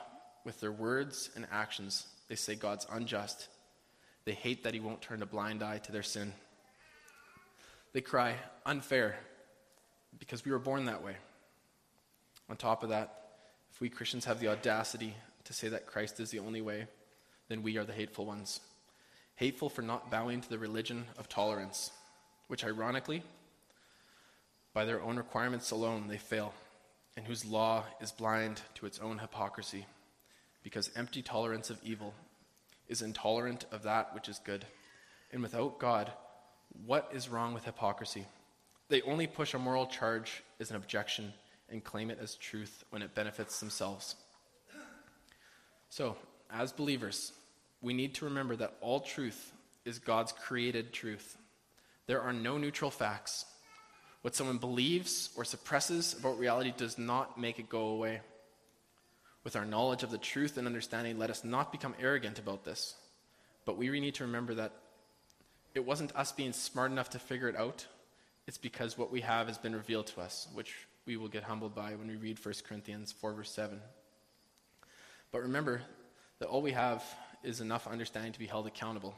With 0.44 0.60
their 0.60 0.72
words 0.72 1.30
and 1.34 1.46
actions, 1.50 2.06
they 2.28 2.34
say 2.34 2.54
God's 2.54 2.86
unjust. 2.90 3.48
They 4.26 4.32
hate 4.32 4.64
that 4.64 4.74
He 4.74 4.80
won't 4.80 5.00
turn 5.00 5.22
a 5.22 5.26
blind 5.26 5.62
eye 5.62 5.78
to 5.78 5.92
their 5.92 6.02
sin. 6.02 6.34
They 7.94 8.00
cry, 8.02 8.34
unfair, 8.66 9.16
because 10.18 10.44
we 10.44 10.50
were 10.52 10.58
born 10.58 10.84
that 10.84 11.02
way. 11.02 11.16
On 12.50 12.56
top 12.56 12.82
of 12.82 12.90
that, 12.90 13.24
if 13.72 13.80
we 13.80 13.88
Christians 13.88 14.24
have 14.26 14.40
the 14.40 14.48
audacity 14.48 15.14
to 15.44 15.52
say 15.52 15.68
that 15.68 15.86
Christ 15.86 16.20
is 16.20 16.30
the 16.30 16.40
only 16.40 16.60
way, 16.60 16.86
then 17.48 17.62
we 17.62 17.78
are 17.78 17.84
the 17.84 17.92
hateful 17.92 18.26
ones. 18.26 18.60
Hateful 19.36 19.68
for 19.68 19.82
not 19.82 20.10
bowing 20.10 20.40
to 20.40 20.48
the 20.48 20.58
religion 20.58 21.06
of 21.18 21.28
tolerance, 21.28 21.90
which 22.48 22.64
ironically, 22.64 23.22
by 24.72 24.84
their 24.84 25.02
own 25.02 25.16
requirements 25.16 25.70
alone, 25.70 26.08
they 26.08 26.18
fail, 26.18 26.54
and 27.16 27.26
whose 27.26 27.44
law 27.44 27.84
is 28.00 28.12
blind 28.12 28.62
to 28.74 28.86
its 28.86 28.98
own 28.98 29.18
hypocrisy, 29.18 29.86
because 30.62 30.90
empty 30.96 31.22
tolerance 31.22 31.70
of 31.70 31.80
evil 31.84 32.14
is 32.88 33.02
intolerant 33.02 33.64
of 33.72 33.82
that 33.82 34.14
which 34.14 34.28
is 34.28 34.40
good. 34.44 34.64
And 35.32 35.42
without 35.42 35.78
God, 35.78 36.12
what 36.86 37.10
is 37.12 37.28
wrong 37.28 37.54
with 37.54 37.64
hypocrisy? 37.64 38.26
They 38.88 39.02
only 39.02 39.26
push 39.26 39.54
a 39.54 39.58
moral 39.58 39.86
charge 39.86 40.42
as 40.60 40.70
an 40.70 40.76
objection 40.76 41.32
and 41.68 41.82
claim 41.82 42.10
it 42.10 42.18
as 42.20 42.34
truth 42.36 42.84
when 42.90 43.02
it 43.02 43.14
benefits 43.14 43.58
themselves. 43.58 44.16
So, 45.88 46.16
as 46.50 46.72
believers, 46.72 47.32
we 47.84 47.92
need 47.92 48.14
to 48.14 48.24
remember 48.24 48.56
that 48.56 48.74
all 48.80 49.00
truth 49.00 49.52
is 49.84 49.98
God's 49.98 50.32
created 50.32 50.92
truth. 50.92 51.36
There 52.06 52.22
are 52.22 52.32
no 52.32 52.56
neutral 52.56 52.90
facts. 52.90 53.44
What 54.22 54.34
someone 54.34 54.56
believes 54.56 55.28
or 55.36 55.44
suppresses 55.44 56.16
about 56.18 56.38
reality 56.38 56.72
does 56.74 56.96
not 56.96 57.38
make 57.38 57.58
it 57.58 57.68
go 57.68 57.88
away. 57.88 58.20
With 59.44 59.54
our 59.54 59.66
knowledge 59.66 60.02
of 60.02 60.10
the 60.10 60.16
truth 60.16 60.56
and 60.56 60.66
understanding, 60.66 61.18
let 61.18 61.28
us 61.28 61.44
not 61.44 61.72
become 61.72 61.94
arrogant 62.00 62.38
about 62.38 62.64
this. 62.64 62.94
But 63.66 63.76
we 63.76 64.00
need 64.00 64.14
to 64.14 64.24
remember 64.24 64.54
that 64.54 64.72
it 65.74 65.84
wasn't 65.84 66.16
us 66.16 66.32
being 66.32 66.54
smart 66.54 66.90
enough 66.90 67.10
to 67.10 67.18
figure 67.18 67.48
it 67.48 67.56
out. 67.56 67.86
It's 68.46 68.58
because 68.58 68.96
what 68.96 69.12
we 69.12 69.20
have 69.20 69.48
has 69.48 69.58
been 69.58 69.74
revealed 69.74 70.06
to 70.08 70.22
us, 70.22 70.48
which 70.54 70.74
we 71.04 71.18
will 71.18 71.28
get 71.28 71.42
humbled 71.42 71.74
by 71.74 71.94
when 71.96 72.08
we 72.08 72.16
read 72.16 72.42
1 72.42 72.54
Corinthians 72.66 73.12
4, 73.12 73.34
verse 73.34 73.50
7. 73.50 73.78
But 75.30 75.42
remember 75.42 75.82
that 76.38 76.48
all 76.48 76.62
we 76.62 76.72
have 76.72 77.04
is 77.44 77.60
enough 77.60 77.86
understanding 77.86 78.32
to 78.32 78.38
be 78.38 78.46
held 78.46 78.66
accountable. 78.66 79.14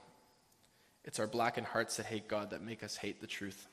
It's 1.04 1.20
our 1.20 1.26
blackened 1.26 1.66
hearts 1.66 1.96
that 1.96 2.06
hate 2.06 2.28
God 2.28 2.50
that 2.50 2.62
make 2.62 2.82
us 2.82 2.96
hate 2.96 3.20
the 3.20 3.26
truth. 3.26 3.66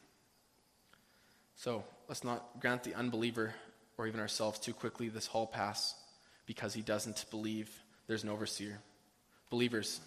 So 1.56 1.84
let's 2.08 2.24
not 2.24 2.60
grant 2.60 2.84
the 2.84 2.96
unbeliever 2.96 3.54
or 3.98 4.08
even 4.08 4.20
ourselves 4.20 4.60
too 4.60 4.74
quickly 4.74 5.10
this 5.10 5.28
hall 5.28 5.48
pass 5.48 5.96
because 6.46 6.74
he 6.74 6.82
doesn't 6.82 7.26
believe 7.32 7.72
there's 8.08 8.24
an 8.24 8.30
overseer. 8.30 8.80
Believers, 9.50 10.02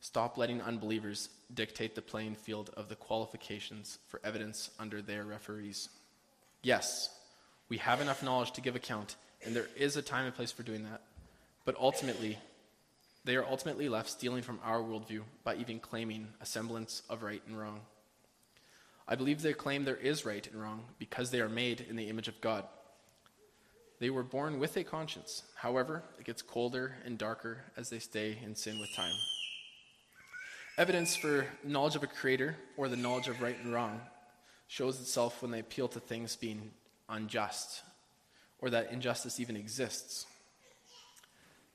stop 0.00 0.38
letting 0.38 0.62
unbelievers 0.62 1.28
dictate 1.52 1.94
the 1.94 2.02
playing 2.02 2.34
field 2.34 2.70
of 2.76 2.88
the 2.88 2.96
qualifications 2.96 3.98
for 4.08 4.20
evidence 4.24 4.70
under 4.78 5.02
their 5.02 5.24
referees. 5.24 5.88
Yes, 6.62 7.10
we 7.68 7.78
have 7.78 8.00
enough 8.00 8.22
knowledge 8.22 8.52
to 8.52 8.60
give 8.60 8.76
account, 8.76 9.16
and 9.44 9.54
there 9.54 9.68
is 9.76 9.96
a 9.96 10.02
time 10.02 10.26
and 10.26 10.34
place 10.34 10.52
for 10.52 10.62
doing 10.62 10.84
that. 10.84 11.02
But 11.64 11.76
ultimately, 11.78 12.38
they 13.28 13.36
are 13.36 13.44
ultimately 13.44 13.90
left 13.90 14.08
stealing 14.08 14.42
from 14.42 14.58
our 14.64 14.78
worldview 14.78 15.20
by 15.44 15.54
even 15.56 15.78
claiming 15.78 16.28
a 16.40 16.46
semblance 16.46 17.02
of 17.10 17.22
right 17.22 17.42
and 17.46 17.58
wrong. 17.58 17.80
I 19.06 19.16
believe 19.16 19.42
they 19.42 19.52
claim 19.52 19.84
there 19.84 19.96
is 19.96 20.24
right 20.24 20.46
and 20.50 20.58
wrong 20.58 20.84
because 20.98 21.30
they 21.30 21.42
are 21.42 21.48
made 21.50 21.84
in 21.90 21.96
the 21.96 22.08
image 22.08 22.28
of 22.28 22.40
God. 22.40 22.64
They 24.00 24.08
were 24.08 24.22
born 24.22 24.58
with 24.58 24.78
a 24.78 24.82
conscience. 24.82 25.42
However, 25.56 26.04
it 26.18 26.24
gets 26.24 26.40
colder 26.40 26.96
and 27.04 27.18
darker 27.18 27.58
as 27.76 27.90
they 27.90 27.98
stay 27.98 28.38
in 28.42 28.54
sin 28.54 28.78
with 28.80 28.96
time. 28.96 29.14
Evidence 30.78 31.14
for 31.14 31.46
knowledge 31.62 31.96
of 31.96 32.02
a 32.02 32.06
creator 32.06 32.56
or 32.78 32.88
the 32.88 32.96
knowledge 32.96 33.28
of 33.28 33.42
right 33.42 33.58
and 33.62 33.74
wrong 33.74 34.00
shows 34.68 34.98
itself 35.02 35.42
when 35.42 35.50
they 35.50 35.60
appeal 35.60 35.88
to 35.88 36.00
things 36.00 36.34
being 36.34 36.70
unjust 37.10 37.82
or 38.58 38.70
that 38.70 38.90
injustice 38.90 39.38
even 39.38 39.54
exists. 39.54 40.24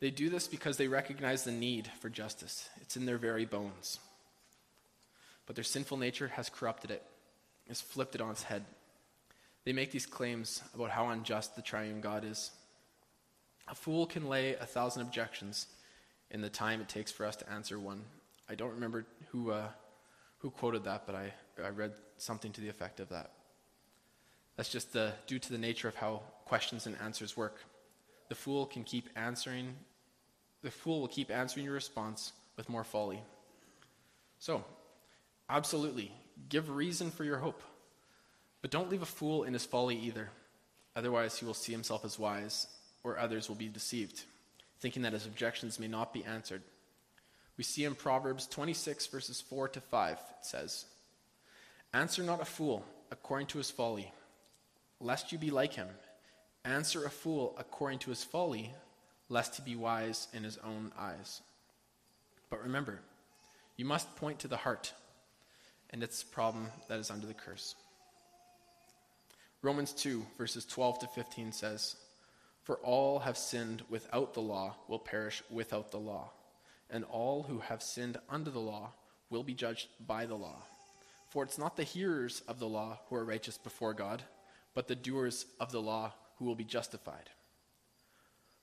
They 0.03 0.11
do 0.11 0.27
this 0.27 0.49
because 0.49 0.75
they 0.75 0.89
recognize 0.89 1.45
the 1.45 1.53
need 1.53 1.89
for 2.01 2.09
justice, 2.09 2.69
it's 2.81 2.97
in 2.97 3.05
their 3.05 3.17
very 3.17 3.45
bones. 3.45 3.99
But 5.45 5.55
their 5.55 5.63
sinful 5.63 5.95
nature 5.95 6.27
has 6.27 6.49
corrupted 6.49 6.91
it, 6.91 7.01
has 7.69 7.79
flipped 7.79 8.13
it 8.13 8.19
on 8.19 8.31
its 8.31 8.43
head. 8.43 8.65
They 9.63 9.71
make 9.71 9.91
these 9.91 10.05
claims 10.05 10.61
about 10.75 10.89
how 10.89 11.07
unjust 11.07 11.55
the 11.55 11.61
triune 11.61 12.01
God 12.01 12.25
is. 12.25 12.51
A 13.69 13.75
fool 13.75 14.05
can 14.05 14.27
lay 14.27 14.55
a 14.55 14.65
thousand 14.65 15.03
objections 15.03 15.67
in 16.29 16.41
the 16.41 16.49
time 16.49 16.81
it 16.81 16.89
takes 16.89 17.13
for 17.13 17.25
us 17.25 17.37
to 17.37 17.49
answer 17.49 17.79
one. 17.79 18.01
I 18.49 18.55
don't 18.55 18.73
remember 18.73 19.05
who, 19.29 19.51
uh, 19.51 19.69
who 20.39 20.49
quoted 20.49 20.83
that, 20.83 21.05
but 21.05 21.15
I, 21.15 21.31
I 21.63 21.69
read 21.69 21.93
something 22.17 22.51
to 22.51 22.59
the 22.59 22.67
effect 22.67 22.99
of 22.99 23.07
that. 23.07 23.31
That's 24.57 24.69
just 24.69 24.91
the, 24.91 25.13
due 25.27 25.39
to 25.39 25.49
the 25.49 25.57
nature 25.57 25.87
of 25.87 25.95
how 25.95 26.23
questions 26.43 26.87
and 26.87 26.97
answers 27.01 27.37
work. 27.37 27.61
The 28.27 28.35
fool 28.35 28.65
can 28.65 28.83
keep 28.83 29.07
answering, 29.15 29.75
the 30.63 30.71
fool 30.71 31.01
will 31.01 31.07
keep 31.07 31.29
answering 31.29 31.65
your 31.65 31.75
response 31.75 32.31
with 32.57 32.69
more 32.69 32.83
folly. 32.83 33.21
So, 34.39 34.63
absolutely, 35.49 36.11
give 36.49 36.69
reason 36.69 37.11
for 37.11 37.23
your 37.23 37.37
hope. 37.37 37.61
But 38.61 38.71
don't 38.71 38.89
leave 38.89 39.01
a 39.01 39.05
fool 39.05 39.43
in 39.43 39.53
his 39.53 39.65
folly 39.65 39.97
either. 39.97 40.29
Otherwise, 40.95 41.37
he 41.37 41.45
will 41.45 41.53
see 41.53 41.71
himself 41.71 42.05
as 42.05 42.17
wise, 42.17 42.67
or 43.03 43.17
others 43.17 43.49
will 43.49 43.55
be 43.55 43.67
deceived, 43.67 44.23
thinking 44.79 45.01
that 45.01 45.13
his 45.13 45.25
objections 45.25 45.79
may 45.79 45.87
not 45.87 46.13
be 46.13 46.23
answered. 46.23 46.61
We 47.57 47.63
see 47.63 47.83
in 47.83 47.93
Proverbs 47.93 48.47
26, 48.47 49.07
verses 49.07 49.41
4 49.41 49.67
to 49.69 49.81
5, 49.81 50.13
it 50.13 50.19
says, 50.41 50.85
Answer 51.93 52.23
not 52.23 52.41
a 52.41 52.45
fool 52.45 52.85
according 53.11 53.47
to 53.47 53.57
his 53.57 53.69
folly, 53.69 54.11
lest 54.99 55.31
you 55.31 55.37
be 55.37 55.51
like 55.51 55.73
him. 55.73 55.87
Answer 56.65 57.03
a 57.05 57.09
fool 57.09 57.53
according 57.59 57.99
to 57.99 58.09
his 58.09 58.23
folly, 58.23 58.73
lest 59.33 59.55
he 59.55 59.63
be 59.63 59.75
wise 59.75 60.27
in 60.33 60.43
his 60.43 60.57
own 60.59 60.91
eyes. 60.97 61.41
But 62.49 62.63
remember, 62.63 62.99
you 63.75 63.85
must 63.85 64.15
point 64.15 64.39
to 64.39 64.47
the 64.47 64.57
heart 64.57 64.93
and 65.89 66.03
its 66.03 66.23
problem 66.23 66.67
that 66.87 66.99
is 66.99 67.11
under 67.11 67.27
the 67.27 67.33
curse. 67.33 67.75
Romans 69.61 69.91
2, 69.93 70.25
verses 70.37 70.65
12 70.65 70.99
to 70.99 71.07
15 71.07 71.51
says, 71.51 71.95
For 72.63 72.77
all 72.77 73.19
have 73.19 73.37
sinned 73.37 73.83
without 73.89 74.33
the 74.33 74.41
law 74.41 74.75
will 74.87 74.99
perish 74.99 75.41
without 75.49 75.91
the 75.91 75.99
law 75.99 76.31
and 76.93 77.03
all 77.05 77.43
who 77.43 77.59
have 77.59 77.81
sinned 77.81 78.17
under 78.29 78.51
the 78.51 78.59
law 78.59 78.91
will 79.29 79.43
be 79.43 79.55
judged 79.55 79.87
by 80.05 80.25
the 80.25 80.35
law. 80.35 80.61
For 81.27 81.43
it's 81.43 81.57
not 81.57 81.75
the 81.75 81.83
hearers 81.83 82.43
of 82.47 82.59
the 82.59 82.67
law 82.67 82.99
who 83.07 83.15
are 83.15 83.25
righteous 83.25 83.57
before 83.57 83.95
God, 83.95 84.21
but 84.75 84.87
the 84.87 84.95
doers 84.95 85.47
of 85.59 85.71
the 85.71 85.81
law 85.81 86.13
who 86.37 86.45
will 86.45 86.55
be 86.55 86.63
justified. 86.63 87.31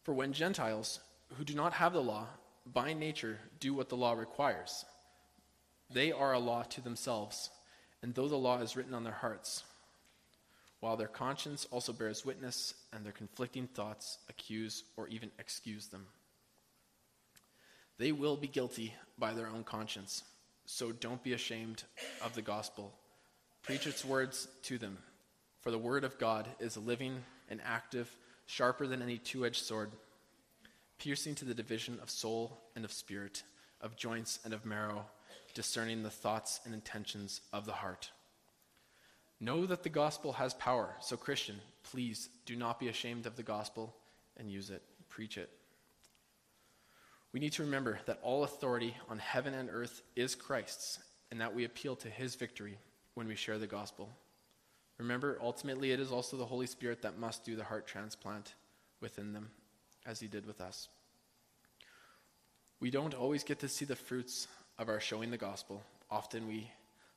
For 0.02 0.14
when 0.14 0.32
Gentiles, 0.32 1.00
who 1.36 1.44
do 1.44 1.54
not 1.54 1.74
have 1.74 1.92
the 1.92 2.02
law, 2.02 2.26
by 2.66 2.92
nature 2.92 3.38
do 3.58 3.74
what 3.74 3.88
the 3.88 3.96
law 3.96 4.12
requires, 4.12 4.84
they 5.92 6.12
are 6.12 6.32
a 6.32 6.38
law 6.38 6.62
to 6.62 6.80
themselves, 6.80 7.50
and 8.02 8.14
though 8.14 8.28
the 8.28 8.36
law 8.36 8.60
is 8.60 8.76
written 8.76 8.94
on 8.94 9.04
their 9.04 9.12
hearts, 9.12 9.64
while 10.80 10.96
their 10.96 11.08
conscience 11.08 11.66
also 11.70 11.92
bears 11.92 12.24
witness, 12.24 12.74
and 12.92 13.04
their 13.04 13.12
conflicting 13.12 13.66
thoughts 13.66 14.18
accuse 14.28 14.84
or 14.96 15.08
even 15.08 15.30
excuse 15.38 15.88
them. 15.88 16.06
They 17.98 18.12
will 18.12 18.36
be 18.36 18.48
guilty 18.48 18.94
by 19.18 19.34
their 19.34 19.46
own 19.46 19.62
conscience. 19.62 20.24
So 20.64 20.90
don't 20.90 21.22
be 21.22 21.34
ashamed 21.34 21.82
of 22.24 22.34
the 22.34 22.40
gospel. 22.40 22.94
Preach 23.62 23.86
its 23.86 24.04
words 24.04 24.48
to 24.62 24.78
them. 24.78 24.96
For 25.60 25.70
the 25.70 25.78
word 25.78 26.04
of 26.04 26.16
God 26.16 26.48
is 26.60 26.78
living 26.78 27.22
and 27.50 27.60
active, 27.62 28.10
sharper 28.50 28.86
than 28.86 29.00
any 29.00 29.16
two 29.16 29.46
edged 29.46 29.64
sword, 29.64 29.92
piercing 30.98 31.36
to 31.36 31.44
the 31.44 31.54
division 31.54 31.98
of 32.02 32.10
soul 32.10 32.58
and 32.74 32.84
of 32.84 32.92
spirit, 32.92 33.44
of 33.80 33.96
joints 33.96 34.40
and 34.44 34.52
of 34.52 34.66
marrow, 34.66 35.06
discerning 35.54 36.02
the 36.02 36.10
thoughts 36.10 36.60
and 36.64 36.74
intentions 36.74 37.40
of 37.52 37.64
the 37.64 37.72
heart. 37.72 38.10
Know 39.38 39.66
that 39.66 39.84
the 39.84 39.88
gospel 39.88 40.32
has 40.32 40.52
power. 40.54 40.96
So, 41.00 41.16
Christian, 41.16 41.60
please 41.84 42.28
do 42.44 42.56
not 42.56 42.80
be 42.80 42.88
ashamed 42.88 43.24
of 43.24 43.36
the 43.36 43.42
gospel 43.44 43.94
and 44.36 44.50
use 44.50 44.68
it. 44.68 44.82
Preach 45.08 45.38
it. 45.38 45.50
We 47.32 47.40
need 47.40 47.52
to 47.52 47.62
remember 47.62 48.00
that 48.06 48.18
all 48.22 48.42
authority 48.42 48.96
on 49.08 49.18
heaven 49.18 49.54
and 49.54 49.70
earth 49.72 50.02
is 50.16 50.34
Christ's, 50.34 50.98
and 51.30 51.40
that 51.40 51.54
we 51.54 51.64
appeal 51.64 51.94
to 51.96 52.10
his 52.10 52.34
victory 52.34 52.78
when 53.14 53.28
we 53.28 53.36
share 53.36 53.58
the 53.58 53.68
gospel. 53.68 54.10
Remember, 55.00 55.38
ultimately, 55.40 55.92
it 55.92 55.98
is 55.98 56.12
also 56.12 56.36
the 56.36 56.44
Holy 56.44 56.66
Spirit 56.66 57.00
that 57.00 57.18
must 57.18 57.42
do 57.42 57.56
the 57.56 57.64
heart 57.64 57.86
transplant 57.86 58.54
within 59.00 59.32
them, 59.32 59.50
as 60.04 60.20
he 60.20 60.28
did 60.28 60.44
with 60.44 60.60
us. 60.60 60.90
We 62.80 62.90
don't 62.90 63.14
always 63.14 63.42
get 63.42 63.60
to 63.60 63.68
see 63.68 63.86
the 63.86 63.96
fruits 63.96 64.46
of 64.78 64.90
our 64.90 65.00
showing 65.00 65.30
the 65.30 65.38
gospel. 65.38 65.82
Often 66.10 66.46
we 66.46 66.70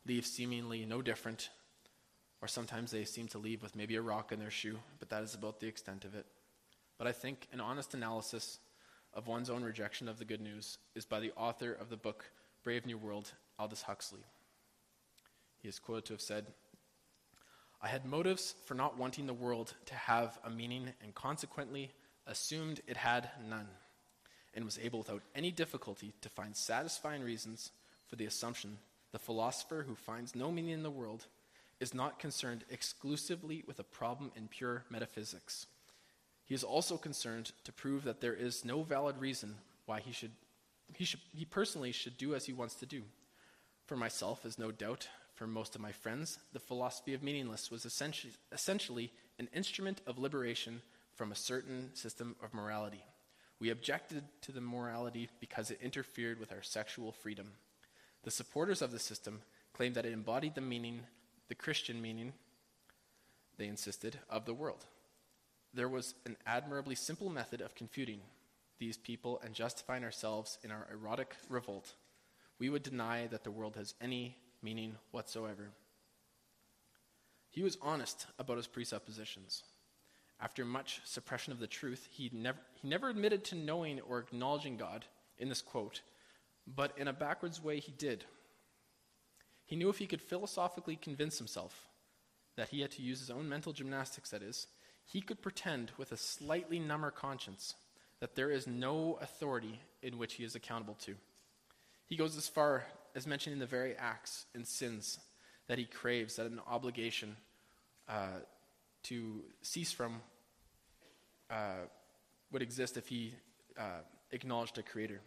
leave 0.08 0.25
seemingly 0.25 0.86
no 0.86 1.02
different, 1.02 1.50
or 2.42 2.48
sometimes 2.48 2.92
they 2.92 3.04
seem 3.04 3.28
to 3.28 3.38
leave 3.38 3.62
with 3.62 3.75
maybe 3.75 3.98
a 3.98 4.02
rock 4.02 4.32
in 4.32 4.40
their 4.40 4.50
shoe, 4.50 4.80
but 5.00 5.10
that 5.10 5.24
is 5.24 5.36
about 5.36 5.60
the 5.60 5.68
extent 5.68 6.06
of 6.06 6.16
it. 6.16 6.25
But 6.98 7.08
I 7.08 7.12
think 7.12 7.50
an 7.52 7.60
honest 7.60 7.94
analysis 7.94 8.60
of 9.13 9.28
one's 9.28 9.50
own 9.50 9.62
rejection 9.62 10.08
of 10.08 10.20
the 10.20 10.25
good 10.25 10.42
news 10.42 10.78
is 10.96 11.04
by 11.04 11.20
the 11.20 11.34
author 11.36 11.74
of 11.74 11.90
the 11.90 11.98
book 11.98 12.32
Brave 12.63 12.86
New 12.86 12.98
World, 12.98 13.34
Aldous 13.60 13.82
Huxley. 13.82 14.24
He 15.62 15.68
is 15.68 15.80
quoted 15.80 16.06
to 16.06 16.13
have 16.13 16.22
said, 16.22 16.46
I 17.84 17.90
had 17.90 18.06
motives 18.06 18.56
for 18.63 18.75
not 18.75 18.98
wanting 18.98 19.28
the 19.28 19.34
world 19.34 19.74
to 19.88 19.94
have 19.94 20.40
a 20.46 20.50
meaning 20.50 20.90
and 21.04 21.13
consequently 21.13 21.92
assumed 22.25 22.80
it 22.88 22.96
had 22.96 23.30
none, 23.50 23.68
and 24.54 24.63
was 24.63 24.80
able 24.82 25.00
without 25.00 25.22
any 25.36 25.52
difficulty 25.52 26.13
to 26.22 26.30
find 26.30 26.56
satisfying 26.56 27.22
reasons 27.22 27.72
for 28.08 28.16
the 28.16 28.25
assumption 28.25 28.78
the 29.12 29.20
philosopher 29.20 29.84
who 29.86 29.96
finds 29.96 30.34
no 30.34 30.50
meaning 30.50 30.72
in 30.72 30.84
the 30.84 30.90
world 30.90 31.28
is 31.82 31.94
not 31.94 32.20
concerned 32.20 32.63
exclusively 32.70 33.66
with 33.68 33.80
a 33.80 33.84
problem 33.84 34.32
in 34.36 34.48
pure 34.48 34.86
metaphysics. 34.90 35.68
He 36.46 36.56
is 36.56 36.63
also 36.63 36.96
concerned 36.96 37.52
to 37.66 37.74
prove 37.74 38.06
that 38.06 38.22
there 38.22 38.34
is 38.34 38.63
no 38.63 38.84
valid 38.84 39.18
reason 39.20 39.56
why 39.86 40.00
he 40.00 40.13
should 40.13 40.32
he, 40.96 41.06
should, 41.06 41.22
he 41.34 41.46
personally 41.46 41.92
should 41.92 42.18
do 42.18 42.36
as 42.36 42.46
he 42.46 42.54
wants 42.54 42.75
to 42.75 42.86
do. 42.86 43.04
For 43.86 43.98
myself, 43.98 44.46
as 44.46 44.60
no 44.60 44.72
doubt 44.72 45.08
for 45.44 45.48
most 45.48 45.76
of 45.76 45.82
my 45.82 45.92
friends, 45.92 46.40
the 46.54 46.60
philosophy 46.60 47.14
of 47.14 47.22
meaningless 47.22 47.70
was 47.70 47.84
essentially, 47.84 48.32
essentially 48.54 49.12
an 49.40 49.50
instrument 49.54 50.00
of 50.08 50.18
liberation 50.18 50.82
from 51.16 51.34
a 51.34 51.36
certain 51.36 51.94
system 51.96 52.38
of 52.42 52.54
morality. 52.54 53.04
We 53.60 53.70
objected 53.70 54.24
to 54.44 54.54
the 54.54 54.62
morality 54.62 55.28
because 55.42 55.70
it 55.70 55.82
interfered 55.84 56.40
with 56.40 56.54
our 56.54 56.62
sexual 56.62 57.12
freedom. 57.12 57.52
The 58.24 58.32
supporters 58.32 58.82
of 58.82 58.94
the 58.94 59.00
system 59.00 59.42
claimed 59.74 59.96
that 59.96 60.06
it 60.06 60.14
embodied 60.14 60.56
the 60.56 60.62
meaning, 60.62 61.02
the 61.50 61.56
Christian 61.56 62.02
meaning, 62.02 62.32
they 63.58 63.68
insisted, 63.68 64.18
of 64.30 64.46
the 64.46 64.54
world. 64.54 64.86
There 65.74 65.90
was 65.90 66.16
an 66.26 66.38
admirably 66.48 66.96
simple 66.96 67.28
method 67.28 67.60
of 67.60 67.76
confuting 67.76 68.22
these 68.80 68.96
people 68.96 69.42
and 69.44 69.54
justifying 69.54 70.06
ourselves 70.06 70.58
in 70.64 70.72
our 70.72 70.88
erotic 70.90 71.36
revolt. 71.50 71.96
We 72.60 72.70
would 72.70 72.84
deny 72.84 73.28
that 73.28 73.44
the 73.44 73.52
world 73.52 73.76
has 73.76 73.94
any 74.00 74.38
meaning 74.63 74.96
whatsoever. 75.12 75.70
He 77.50 77.62
was 77.62 77.77
honest 77.82 78.25
about 78.39 78.58
his 78.58 78.67
presuppositions. 78.67 79.63
After 80.39 80.65
much 80.65 81.01
suppression 81.03 81.53
of 81.53 81.60
the 81.60 81.67
truth, 81.67 82.08
he 82.10 82.32
never, 82.34 82.58
he 82.82 82.88
never 82.88 83.10
admitted 83.10 83.43
to 83.46 83.55
knowing 83.55 84.01
or 84.01 84.20
acknowledging 84.20 84.77
God 84.77 85.05
in 85.38 85.50
this 85.50 85.62
quote, 85.62 86.01
but 86.65 86.98
in 86.98 87.08
a 87.08 87.13
backwards 87.13 87.63
way, 87.63 87.79
he 87.79 87.91
did. 87.91 88.25
He 89.65 89.75
knew 89.75 89.89
if 89.89 90.00
he 90.00 90.08
could 90.08 90.22
philosophically 90.22 90.96
convince 90.96 91.38
himself 91.38 91.88
that 92.55 92.70
he 92.70 92.82
had 92.82 92.91
to 92.91 93.01
use 93.01 93.20
his 93.20 93.29
own 93.29 93.48
mental 93.48 93.74
gymnastics, 93.74 94.29
that 94.32 94.41
is, 94.41 94.67
he 95.05 95.22
could 95.22 95.41
pretend 95.41 95.91
with 95.98 96.12
a 96.12 96.17
slightly 96.17 96.79
number 96.79 97.12
conscience 97.12 97.75
that 98.20 98.36
there 98.36 98.51
is 98.51 98.67
no 98.67 99.17
authority 99.22 99.79
in 100.01 100.17
which 100.17 100.36
he 100.36 100.43
is 100.43 100.55
accountable 100.55 100.96
to. 101.05 101.15
He 102.05 102.15
goes 102.15 102.38
as 102.38 102.48
far 102.48 102.86
as 103.15 103.27
mentioning 103.27 103.60
the 103.60 103.65
very 103.65 103.96
acts 103.96 104.46
and 104.55 104.65
sins 104.65 105.20
that 105.67 105.77
he 105.77 105.86
craves, 105.86 106.36
that 106.36 106.48
an 106.48 106.60
obligation 106.67 107.36
uh, 108.10 108.39
to 109.03 109.43
cease 109.62 109.91
from 109.91 110.22
uh, 111.50 111.86
would 112.51 112.62
exist 112.62 112.98
if 112.98 113.08
he 113.08 113.34
uh, 113.77 114.01
acknowledged 114.32 114.77
a 114.77 114.84
creator. 114.84 115.22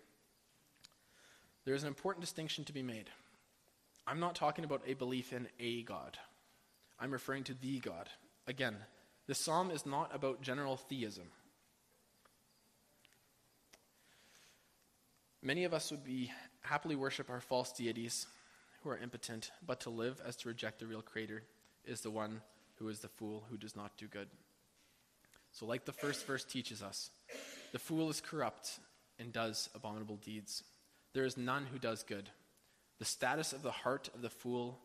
There 1.65 1.75
is 1.75 1.83
an 1.83 1.89
important 1.89 2.21
distinction 2.25 2.65
to 2.65 2.73
be 2.73 2.83
made. 2.83 3.11
I'm 4.07 4.21
not 4.21 4.35
talking 4.35 4.65
about 4.65 4.83
a 4.87 4.95
belief 4.95 5.33
in 5.33 5.49
a 5.59 5.83
God. 5.83 6.17
I'm 7.01 7.11
referring 7.11 7.45
to 7.45 7.55
the 7.55 7.81
God. 7.81 8.09
Again, 8.47 8.77
this 9.27 9.39
psalm 9.39 9.71
is 9.71 9.85
not 9.85 10.15
about 10.15 10.43
general 10.43 10.77
theism. 10.77 11.25
Many 15.43 15.65
of 15.65 15.75
us 15.75 15.91
would 15.91 16.05
be 16.05 16.31
happily 16.67 16.97
worship 16.97 17.31
our 17.31 17.41
false 17.41 17.73
deities 17.73 18.27
who 18.83 18.91
are 18.91 18.99
impotent, 18.99 19.51
but 19.67 19.81
to 19.81 19.91
live 19.91 20.21
as 20.27 20.37
to 20.37 20.49
reject 20.49 20.79
the 20.79 20.87
real 20.87 21.03
creator 21.03 21.43
is 21.85 22.01
the 22.01 22.11
one 22.11 22.41
who 22.77 22.89
is 22.89 23.01
the 23.01 23.09
fool 23.09 23.45
who 23.51 23.57
does 23.57 23.75
not 23.75 23.97
do 23.97 24.07
good. 24.07 24.29
So, 25.53 25.67
like 25.67 25.85
the 25.85 25.93
first 25.93 26.27
verse 26.27 26.45
teaches 26.45 26.83
us, 26.83 27.11
the 27.73 27.79
fool 27.79 28.11
is 28.11 28.21
corrupt 28.21 28.79
and 29.19 29.33
does 29.33 29.71
abominable 29.75 30.17
deeds. 30.17 30.63
There 31.15 31.25
is 31.25 31.37
none 31.37 31.67
who 31.73 31.79
does 31.79 32.03
good. 32.03 32.29
The 32.99 33.05
status 33.05 33.53
of 33.53 33.63
the 33.63 33.71
heart 33.71 34.11
of 34.15 34.23
the 34.23 34.31
fool 34.31 34.79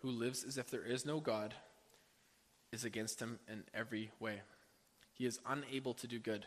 who 0.00 0.10
lives 0.10 0.44
as 0.44 0.58
if 0.58 0.70
there 0.70 0.84
is 0.84 1.06
no 1.06 1.20
God 1.20 1.54
is 2.72 2.84
against 2.84 3.20
him 3.20 3.38
in 3.50 3.62
every 3.72 4.10
way. 4.20 4.40
He 5.12 5.26
is 5.26 5.40
unable 5.46 5.94
to 5.94 6.06
do 6.06 6.18
good. 6.18 6.44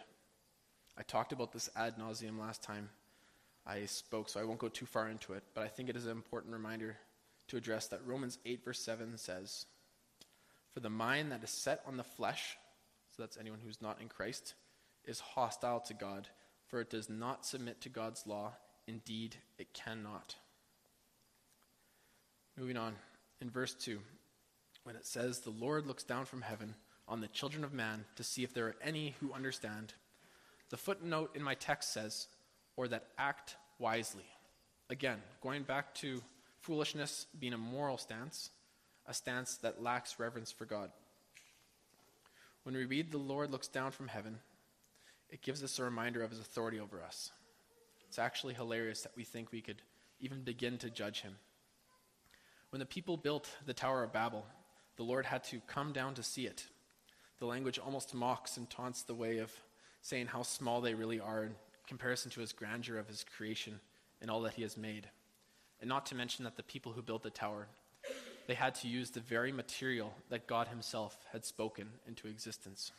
I 0.98 1.04
talked 1.04 1.32
about 1.32 1.54
this 1.54 1.70
ad 1.76 1.98
nauseum 1.98 2.38
last 2.38 2.62
time 2.62 2.90
I 3.70 3.86
spoke, 3.86 4.30
so 4.30 4.40
I 4.40 4.46
won't 4.46 4.58
go 4.58 4.68
too 4.68 4.88
far 4.88 5.10
into 5.10 5.34
it, 5.34 5.44
but 5.54 5.64
I 5.64 5.68
think 5.68 5.90
it 5.90 5.96
is 5.96 6.06
an 6.06 6.12
important 6.12 6.54
reminder 6.54 6.98
to 7.50 7.58
address 7.58 7.88
that 7.88 8.06
Romans 8.06 8.40
8, 8.44 8.66
verse 8.66 8.80
7 8.80 9.16
says, 9.18 9.68
For 10.74 10.80
the 10.80 10.90
mind 10.90 11.32
that 11.32 11.44
is 11.44 11.52
set 11.52 11.82
on 11.86 11.96
the 11.96 12.04
flesh, 12.04 12.58
so 13.16 13.22
that's 13.22 13.38
anyone 13.38 13.60
who's 13.64 13.82
not 13.82 14.02
in 14.02 14.08
Christ, 14.08 14.56
is 15.06 15.20
hostile 15.20 15.82
to 15.82 15.94
God, 15.94 16.30
for 16.66 16.82
it 16.82 16.90
does 16.90 17.10
not 17.10 17.46
submit 17.46 17.80
to 17.82 17.90
God's 17.90 18.26
law. 18.26 18.54
Indeed, 18.88 19.36
it 19.60 19.72
cannot. 19.74 20.36
Moving 22.58 22.78
on, 22.78 22.96
in 23.40 23.52
verse 23.52 23.76
2, 23.76 24.00
when 24.84 24.96
it 24.96 25.06
says, 25.06 25.40
The 25.40 25.52
Lord 25.52 25.86
looks 25.86 26.04
down 26.04 26.26
from 26.26 26.42
heaven 26.42 26.74
on 27.08 27.22
the 27.22 27.28
children 27.28 27.64
of 27.64 27.72
man 27.72 28.06
to 28.16 28.24
see 28.24 28.44
if 28.44 28.52
there 28.52 28.66
are 28.66 28.76
any 28.82 29.16
who 29.20 29.32
understand. 29.32 29.94
The 30.72 30.78
footnote 30.78 31.36
in 31.36 31.44
my 31.44 31.54
text 31.54 31.94
says, 31.94 32.28
Or 32.80 32.88
that 32.88 33.08
act 33.18 33.58
wisely. 33.78 34.24
Again, 34.90 35.18
going 35.42 35.64
back 35.64 35.94
to 35.96 36.22
foolishness 36.62 37.26
being 37.38 37.52
a 37.52 37.58
moral 37.58 37.98
stance, 37.98 38.52
a 39.06 39.14
stance 39.14 39.58
that 39.58 39.84
lacks 39.84 40.18
reverence 40.18 40.50
for 40.50 40.64
God. 40.64 40.90
When 42.64 42.74
we 42.74 42.86
read, 42.86 43.12
The 43.12 43.18
Lord 43.18 43.52
looks 43.52 43.68
down 43.68 43.92
from 43.92 44.08
heaven, 44.08 44.40
it 45.30 45.42
gives 45.42 45.62
us 45.62 45.78
a 45.78 45.84
reminder 45.84 46.24
of 46.24 46.30
his 46.30 46.40
authority 46.40 46.80
over 46.80 47.04
us. 47.04 47.32
It's 48.08 48.18
actually 48.18 48.54
hilarious 48.54 49.02
that 49.02 49.18
we 49.18 49.26
think 49.26 49.52
we 49.52 49.60
could 49.60 49.82
even 50.22 50.44
begin 50.44 50.78
to 50.78 50.90
judge 50.90 51.20
him. 51.20 51.36
When 52.70 52.80
the 52.80 52.86
people 52.86 53.18
built 53.18 53.50
the 53.66 53.74
Tower 53.74 54.06
of 54.06 54.14
Babel, 54.14 54.46
the 54.96 55.04
Lord 55.04 55.26
had 55.26 55.44
to 55.44 55.60
come 55.68 55.92
down 55.92 56.14
to 56.14 56.24
see 56.24 56.46
it. 56.46 56.66
The 57.40 57.46
language 57.46 57.78
almost 57.78 58.14
mocks 58.14 58.56
and 58.56 58.70
taunts 58.70 59.02
the 59.02 59.14
way 59.16 59.40
of 59.40 59.52
saying 60.02 60.28
how 60.28 60.44
small 60.44 60.80
they 60.80 60.94
really 60.94 61.20
are 61.20 61.44
in 61.44 61.56
comparison 61.90 62.32
to 62.32 62.40
his 62.40 62.54
grandeur 62.54 62.98
of 62.98 63.08
his 63.08 63.26
creation 63.36 63.82
and 64.22 64.32
all 64.32 64.42
that 64.42 64.54
he 64.54 64.62
has 64.62 64.78
made. 64.78 65.10
And 65.82 65.90
not 65.90 66.06
to 66.08 66.16
mention 66.16 66.46
that 66.46 66.56
the 66.56 66.64
people 66.64 66.94
who 66.94 67.02
built 67.02 67.24
the 67.24 67.30
tower, 67.30 67.68
they 68.48 68.54
had 68.54 68.76
to 68.76 68.88
use 68.88 69.10
the 69.10 69.20
very 69.20 69.52
material 69.52 70.14
that 70.30 70.48
God 70.48 70.68
himself 70.68 71.18
had 71.34 71.46
spoken 71.46 71.88
into 72.08 72.28
existence. 72.28 72.92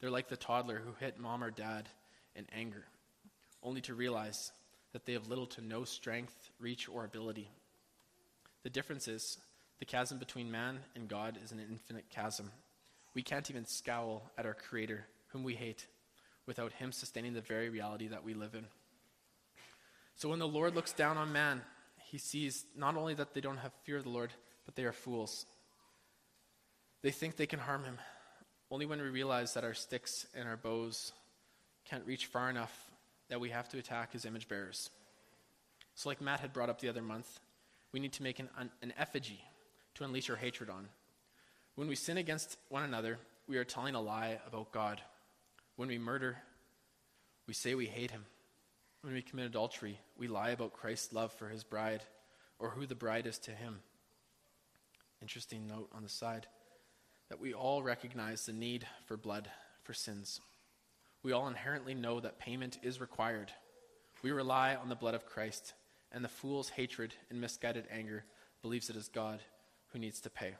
They're 0.00 0.10
like 0.10 0.28
the 0.28 0.36
toddler 0.36 0.80
who 0.84 0.94
hit 0.98 1.18
mom 1.18 1.42
or 1.44 1.50
dad 1.50 1.88
in 2.34 2.46
anger, 2.56 2.84
only 3.62 3.80
to 3.82 3.94
realize 3.94 4.52
that 4.92 5.04
they 5.04 5.12
have 5.12 5.28
little 5.28 5.46
to 5.46 5.60
no 5.60 5.84
strength, 5.84 6.50
reach, 6.60 6.88
or 6.88 7.04
ability. 7.04 7.50
The 8.62 8.70
difference 8.70 9.08
is 9.08 9.38
the 9.80 9.84
chasm 9.86 10.18
between 10.18 10.50
man 10.50 10.78
and 10.94 11.08
God 11.08 11.38
is 11.42 11.50
an 11.52 11.60
infinite 11.60 12.04
chasm. 12.10 12.50
We 13.14 13.22
can't 13.22 13.50
even 13.50 13.66
scowl 13.66 14.30
at 14.38 14.46
our 14.46 14.54
Creator, 14.54 15.04
whom 15.28 15.42
we 15.42 15.54
hate, 15.54 15.86
without 16.46 16.72
Him 16.72 16.92
sustaining 16.92 17.34
the 17.34 17.40
very 17.40 17.68
reality 17.68 18.08
that 18.08 18.24
we 18.24 18.34
live 18.34 18.54
in. 18.54 18.66
So 20.16 20.28
when 20.28 20.38
the 20.38 20.48
Lord 20.48 20.74
looks 20.74 20.92
down 20.92 21.16
on 21.16 21.32
man, 21.32 21.62
He 22.10 22.18
sees 22.18 22.64
not 22.76 22.96
only 22.96 23.14
that 23.14 23.34
they 23.34 23.40
don't 23.40 23.58
have 23.58 23.72
fear 23.84 23.96
of 23.96 24.04
the 24.04 24.10
Lord, 24.10 24.30
but 24.64 24.76
they 24.76 24.84
are 24.84 24.92
fools. 24.92 25.46
They 27.02 27.10
think 27.10 27.36
they 27.36 27.46
can 27.46 27.58
harm 27.58 27.84
Him. 27.84 27.98
Only 28.70 28.86
when 28.86 29.00
we 29.00 29.08
realize 29.08 29.54
that 29.54 29.64
our 29.64 29.74
sticks 29.74 30.26
and 30.34 30.48
our 30.48 30.56
bows 30.56 31.12
can't 31.84 32.06
reach 32.06 32.26
far 32.26 32.48
enough 32.48 32.90
that 33.28 33.40
we 33.40 33.50
have 33.50 33.68
to 33.70 33.78
attack 33.78 34.12
His 34.12 34.24
image 34.24 34.48
bearers. 34.48 34.90
So, 35.94 36.08
like 36.08 36.20
Matt 36.20 36.40
had 36.40 36.52
brought 36.52 36.70
up 36.70 36.80
the 36.80 36.88
other 36.88 37.02
month, 37.02 37.40
we 37.92 38.00
need 38.00 38.12
to 38.14 38.22
make 38.22 38.38
an, 38.38 38.48
an, 38.80 38.92
effigy 38.98 39.40
to 39.94 40.04
unleash 40.04 40.30
our 40.30 40.36
hatred 40.36 40.70
on. 40.70 40.88
When 41.74 41.88
we 41.88 41.94
sin 41.94 42.16
against 42.16 42.56
one 42.70 42.82
another, 42.82 43.18
we 43.46 43.58
are 43.58 43.64
telling 43.64 43.94
a 43.94 44.00
lie 44.00 44.38
about 44.46 44.72
God. 44.72 45.00
When 45.76 45.88
we 45.88 45.98
murder, 45.98 46.36
we 47.46 47.54
say 47.54 47.74
we 47.74 47.86
hate 47.86 48.10
him. 48.10 48.24
When 49.02 49.14
we 49.14 49.22
commit 49.22 49.46
adultery, 49.46 49.98
we 50.16 50.28
lie 50.28 50.50
about 50.50 50.74
Christ's 50.74 51.12
love 51.12 51.32
for 51.32 51.48
his 51.48 51.64
bride 51.64 52.02
or 52.58 52.70
who 52.70 52.86
the 52.86 52.94
bride 52.94 53.26
is 53.26 53.38
to 53.40 53.50
him. 53.50 53.80
Interesting 55.20 55.66
note 55.66 55.88
on 55.92 56.02
the 56.02 56.08
side 56.08 56.46
that 57.28 57.40
we 57.40 57.54
all 57.54 57.82
recognize 57.82 58.46
the 58.46 58.52
need 58.52 58.86
for 59.06 59.16
blood 59.16 59.48
for 59.82 59.94
sins. 59.94 60.40
We 61.22 61.32
all 61.32 61.48
inherently 61.48 61.94
know 61.94 62.20
that 62.20 62.38
payment 62.38 62.78
is 62.82 63.00
required. 63.00 63.50
We 64.22 64.30
rely 64.32 64.74
on 64.76 64.88
the 64.88 64.94
blood 64.94 65.14
of 65.14 65.26
Christ, 65.26 65.72
and 66.12 66.24
the 66.24 66.28
fool's 66.28 66.68
hatred 66.68 67.14
and 67.30 67.40
misguided 67.40 67.86
anger 67.90 68.24
believes 68.60 68.90
it 68.90 68.96
is 68.96 69.08
God 69.08 69.40
who 69.92 69.98
needs 69.98 70.20
to 70.20 70.30
pay. 70.30 70.54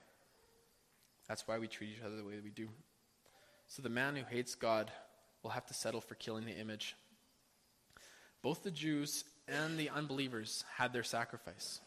That's 1.28 1.46
why 1.46 1.58
we 1.58 1.68
treat 1.68 1.90
each 1.90 2.02
other 2.04 2.16
the 2.16 2.24
way 2.24 2.34
we 2.42 2.50
do. 2.50 2.68
So 3.72 3.80
the 3.80 3.88
man 3.88 4.16
who 4.16 4.24
hates 4.28 4.54
God 4.54 4.90
will 5.42 5.52
have 5.52 5.64
to 5.64 5.72
settle 5.72 6.02
for 6.02 6.14
killing 6.14 6.44
the 6.44 6.52
image. 6.52 6.94
Both 8.42 8.64
the 8.64 8.70
Jews 8.70 9.24
and 9.48 9.78
the 9.78 9.88
unbelievers 9.88 10.62
had 10.76 10.92
their 10.92 11.02
sacrifice. 11.02 11.80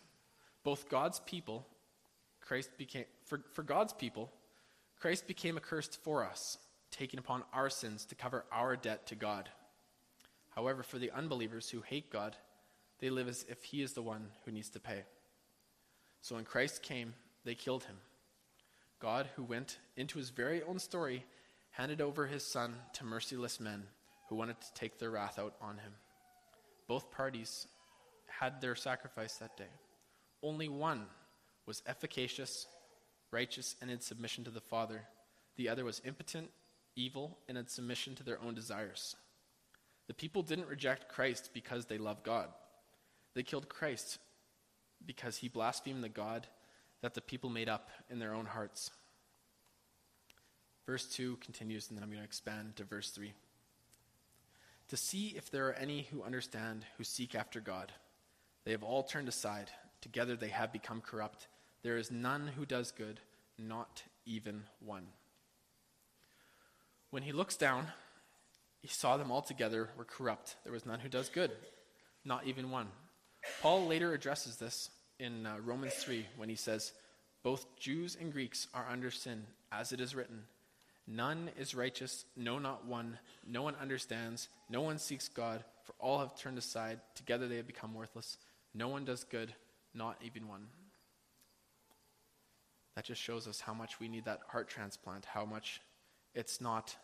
Both 0.63 0.89
God's 0.89 1.19
people, 1.19 1.63
Christ 2.41 2.71
became, 2.79 3.05
for, 3.25 3.41
for 3.53 3.61
God's 3.61 3.93
people, 3.93 4.31
Christ 4.99 5.27
became 5.27 5.57
accursed 5.57 6.03
for 6.03 6.25
us, 6.25 6.57
taking 6.89 7.19
upon 7.19 7.43
our 7.53 7.69
sins 7.69 8.03
to 8.05 8.15
cover 8.15 8.45
our 8.51 8.75
debt 8.75 9.05
to 9.07 9.15
God. 9.15 9.47
However, 10.55 10.81
for 10.81 10.97
the 10.97 11.11
unbelievers 11.11 11.69
who 11.69 11.81
hate 11.81 12.09
God, 12.09 12.35
they 12.97 13.11
live 13.11 13.27
as 13.27 13.45
if 13.47 13.63
He 13.63 13.83
is 13.83 13.93
the 13.93 14.01
one 14.01 14.29
who 14.43 14.51
needs 14.51 14.71
to 14.71 14.79
pay. 14.79 15.03
So 16.21 16.33
when 16.33 16.45
Christ 16.45 16.81
came, 16.81 17.13
they 17.43 17.53
killed 17.53 17.83
Him. 17.83 17.97
God, 18.99 19.29
who 19.35 19.43
went 19.43 19.77
into 19.95 20.17
His 20.17 20.31
very 20.31 20.63
own 20.63 20.79
story, 20.79 21.23
handed 21.75 22.01
over 22.01 22.25
His 22.25 22.43
Son 22.43 22.73
to 22.93 23.05
merciless 23.05 23.59
men 23.59 23.83
who 24.29 24.35
wanted 24.35 24.59
to 24.61 24.73
take 24.73 24.97
their 24.97 25.11
wrath 25.11 25.37
out 25.37 25.55
on 25.61 25.77
Him. 25.77 25.91
Both 26.87 27.11
parties 27.11 27.67
had 28.27 28.61
their 28.61 28.75
sacrifice 28.75 29.35
that 29.37 29.57
day. 29.57 29.69
Only 30.41 30.69
one 30.69 31.05
was 31.65 31.83
efficacious, 31.85 32.67
righteous, 33.31 33.75
and 33.81 33.91
in 33.91 33.99
submission 33.99 34.43
to 34.45 34.51
the 34.51 34.61
Father. 34.61 35.01
The 35.57 35.67
other 35.67 35.83
was 35.83 36.01
impotent, 36.05 36.49
evil, 36.95 37.37
and 37.49 37.57
in 37.57 37.67
submission 37.67 38.15
to 38.15 38.23
their 38.23 38.41
own 38.41 38.55
desires. 38.55 39.15
The 40.07 40.13
people 40.13 40.43
didn't 40.43 40.67
reject 40.67 41.09
Christ 41.09 41.49
because 41.53 41.85
they 41.85 41.97
loved 41.97 42.23
God. 42.23 42.49
They 43.33 43.43
killed 43.43 43.67
Christ 43.67 44.19
because 45.05 45.37
he 45.37 45.49
blasphemed 45.49 46.03
the 46.03 46.09
God 46.09 46.47
that 47.01 47.15
the 47.15 47.21
people 47.21 47.49
made 47.49 47.67
up 47.67 47.89
in 48.09 48.19
their 48.19 48.33
own 48.33 48.45
hearts. 48.45 48.91
Verse 50.85 51.05
2 51.05 51.37
continues, 51.37 51.89
and 51.89 51.97
then 51.97 52.03
I'm 52.03 52.09
going 52.09 52.21
to 52.21 52.25
expand 52.25 52.75
to 52.75 52.83
verse 52.83 53.09
3 53.09 53.33
to 54.89 54.97
see 54.97 55.33
if 55.35 55.49
there 55.49 55.67
are 55.67 55.73
any 55.73 56.03
who 56.11 56.23
understand, 56.23 56.85
who 56.97 57.03
seek 57.03 57.35
after 57.35 57.59
God. 57.59 57.91
They 58.65 58.71
have 58.71 58.83
all 58.83 59.03
turned 59.03 59.27
aside. 59.27 59.71
Together 60.01 60.35
they 60.35 60.49
have 60.49 60.71
become 60.71 61.01
corrupt. 61.01 61.47
There 61.83 61.97
is 61.97 62.11
none 62.11 62.47
who 62.47 62.65
does 62.65 62.91
good, 62.91 63.19
not 63.57 64.03
even 64.25 64.63
one. 64.79 65.07
When 67.09 67.23
he 67.23 67.31
looks 67.31 67.55
down, 67.55 67.87
he 68.81 68.87
saw 68.87 69.17
them 69.17 69.31
all 69.31 69.41
together 69.41 69.89
were 69.97 70.05
corrupt. 70.05 70.55
There 70.63 70.73
was 70.73 70.85
none 70.85 70.99
who 70.99 71.09
does 71.09 71.29
good, 71.29 71.51
not 72.23 72.45
even 72.45 72.69
one. 72.69 72.87
Paul 73.61 73.87
later 73.87 74.13
addresses 74.13 74.57
this 74.57 74.89
in 75.19 75.45
uh, 75.45 75.57
Romans 75.63 75.93
3 75.93 76.25
when 76.37 76.49
he 76.49 76.55
says, 76.55 76.91
Both 77.41 77.79
Jews 77.79 78.17
and 78.19 78.31
Greeks 78.31 78.67
are 78.73 78.87
under 78.91 79.09
sin, 79.09 79.45
as 79.71 79.91
it 79.91 80.01
is 80.01 80.13
written. 80.13 80.43
None 81.07 81.51
is 81.59 81.75
righteous, 81.75 82.25
no, 82.35 82.57
not 82.57 82.85
one. 82.85 83.19
No 83.45 83.61
one 83.61 83.75
understands. 83.79 84.49
No 84.69 84.81
one 84.81 84.97
seeks 84.97 85.27
God, 85.27 85.63
for 85.83 85.93
all 85.99 86.19
have 86.19 86.35
turned 86.35 86.57
aside. 86.57 86.99
Together 87.13 87.47
they 87.47 87.57
have 87.57 87.67
become 87.67 87.93
worthless. 87.93 88.37
No 88.73 88.87
one 88.87 89.05
does 89.05 89.23
good, 89.23 89.53
not 89.93 90.17
even 90.23 90.47
one. 90.47 90.67
That 92.95 93.05
just 93.05 93.21
shows 93.21 93.47
us 93.47 93.59
how 93.59 93.73
much 93.73 93.99
we 93.99 94.07
need 94.07 94.25
that 94.25 94.39
heart 94.47 94.67
transplant, 94.67 95.25
how 95.25 95.45
much 95.45 95.81
it's 96.33 96.59
not 96.59 96.95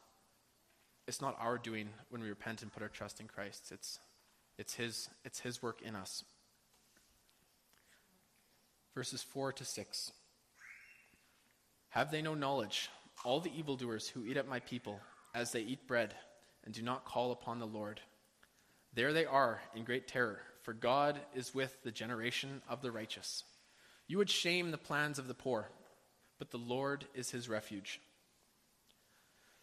it's 1.08 1.22
not 1.22 1.36
our 1.40 1.58
doing 1.58 1.90
when 2.10 2.22
we 2.22 2.30
repent 2.30 2.62
and 2.62 2.72
put 2.72 2.84
our 2.84 2.90
trust 2.90 3.20
in 3.20 3.28
Christ. 3.28 3.72
It's 3.72 4.00
it's 4.58 4.76
his 4.76 5.10
it's 5.26 5.40
his 5.40 5.62
work 5.62 5.82
in 5.82 5.96
us. 5.96 6.24
Verses 8.96 9.24
4 9.24 9.54
to 9.54 9.66
6. 9.66 10.12
Have 11.90 12.12
they 12.12 12.22
no 12.22 12.34
knowledge? 12.34 12.90
All 13.23 13.39
the 13.39 13.55
evildoers 13.57 14.07
who 14.07 14.25
eat 14.25 14.38
up 14.38 14.47
my 14.47 14.60
people 14.60 14.99
as 15.34 15.51
they 15.51 15.62
eat 15.62 15.88
bread 15.88 16.13
and 16.65 16.73
do 16.73 16.81
not 16.81 17.05
call 17.05 17.31
upon 17.31 17.60
the 17.60 17.67
Lord. 17.67 18.01
There 18.93 19.13
they 19.13 19.25
are 19.25 19.62
in 19.75 19.84
great 19.84 20.07
terror, 20.07 20.39
for 20.63 20.73
God 20.73 21.19
is 21.34 21.55
with 21.55 21.75
the 21.84 21.91
generation 21.91 22.62
of 22.67 22.81
the 22.81 22.91
righteous. 22.91 23.43
You 24.07 24.17
would 24.17 24.29
shame 24.29 24.71
the 24.71 24.77
plans 24.77 25.19
of 25.19 25.27
the 25.27 25.34
poor, 25.34 25.69
but 26.39 26.51
the 26.51 26.57
Lord 26.57 27.05
is 27.15 27.31
his 27.31 27.47
refuge. 27.47 28.01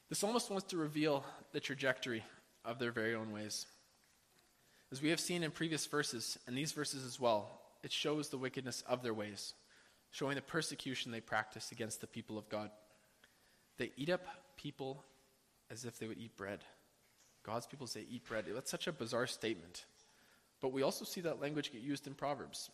This 0.09 0.25
almost 0.25 0.51
wants 0.51 0.69
to 0.69 0.79
reveal 0.79 1.25
the 1.53 1.61
trajectory 1.61 2.25
of 2.65 2.79
their 2.79 2.93
very 2.93 3.15
own 3.15 3.31
ways. 3.33 3.67
As 4.91 5.03
we 5.03 5.11
have 5.11 5.21
seen 5.21 5.43
in 5.43 5.51
previous 5.51 5.85
verses, 5.85 6.39
and 6.47 6.57
these 6.57 6.73
verses 6.73 7.05
as 7.05 7.21
well, 7.21 7.61
it 7.83 7.93
shows 7.93 8.29
the 8.29 8.39
wickedness 8.39 8.83
of 8.89 9.03
their 9.03 9.13
ways, 9.13 9.53
showing 10.11 10.37
the 10.37 10.43
persecution 10.43 11.13
they 11.13 11.21
practice 11.21 11.71
against 11.71 12.01
the 12.01 12.07
people 12.07 12.39
of 12.39 12.49
God. 12.49 12.71
They 13.79 13.93
eat 13.97 14.11
up 14.11 14.27
people 14.57 15.05
as 15.71 15.85
if 15.85 15.99
they 15.99 16.07
would 16.07 16.19
eat 16.19 16.37
bread. 16.37 16.61
God's 17.45 17.67
people 17.67 17.87
say 17.87 18.05
eat 18.11 18.25
bread. 18.27 18.45
That's 18.53 18.71
such 18.71 18.87
a 18.87 18.93
bizarre 18.93 19.27
statement. 19.27 19.85
But 20.61 20.73
we 20.73 20.83
also 20.83 21.05
see 21.05 21.21
that 21.23 21.41
language 21.41 21.73
get 21.73 21.83
used 21.83 22.07
in 22.07 22.15
Proverbs. 22.15 22.71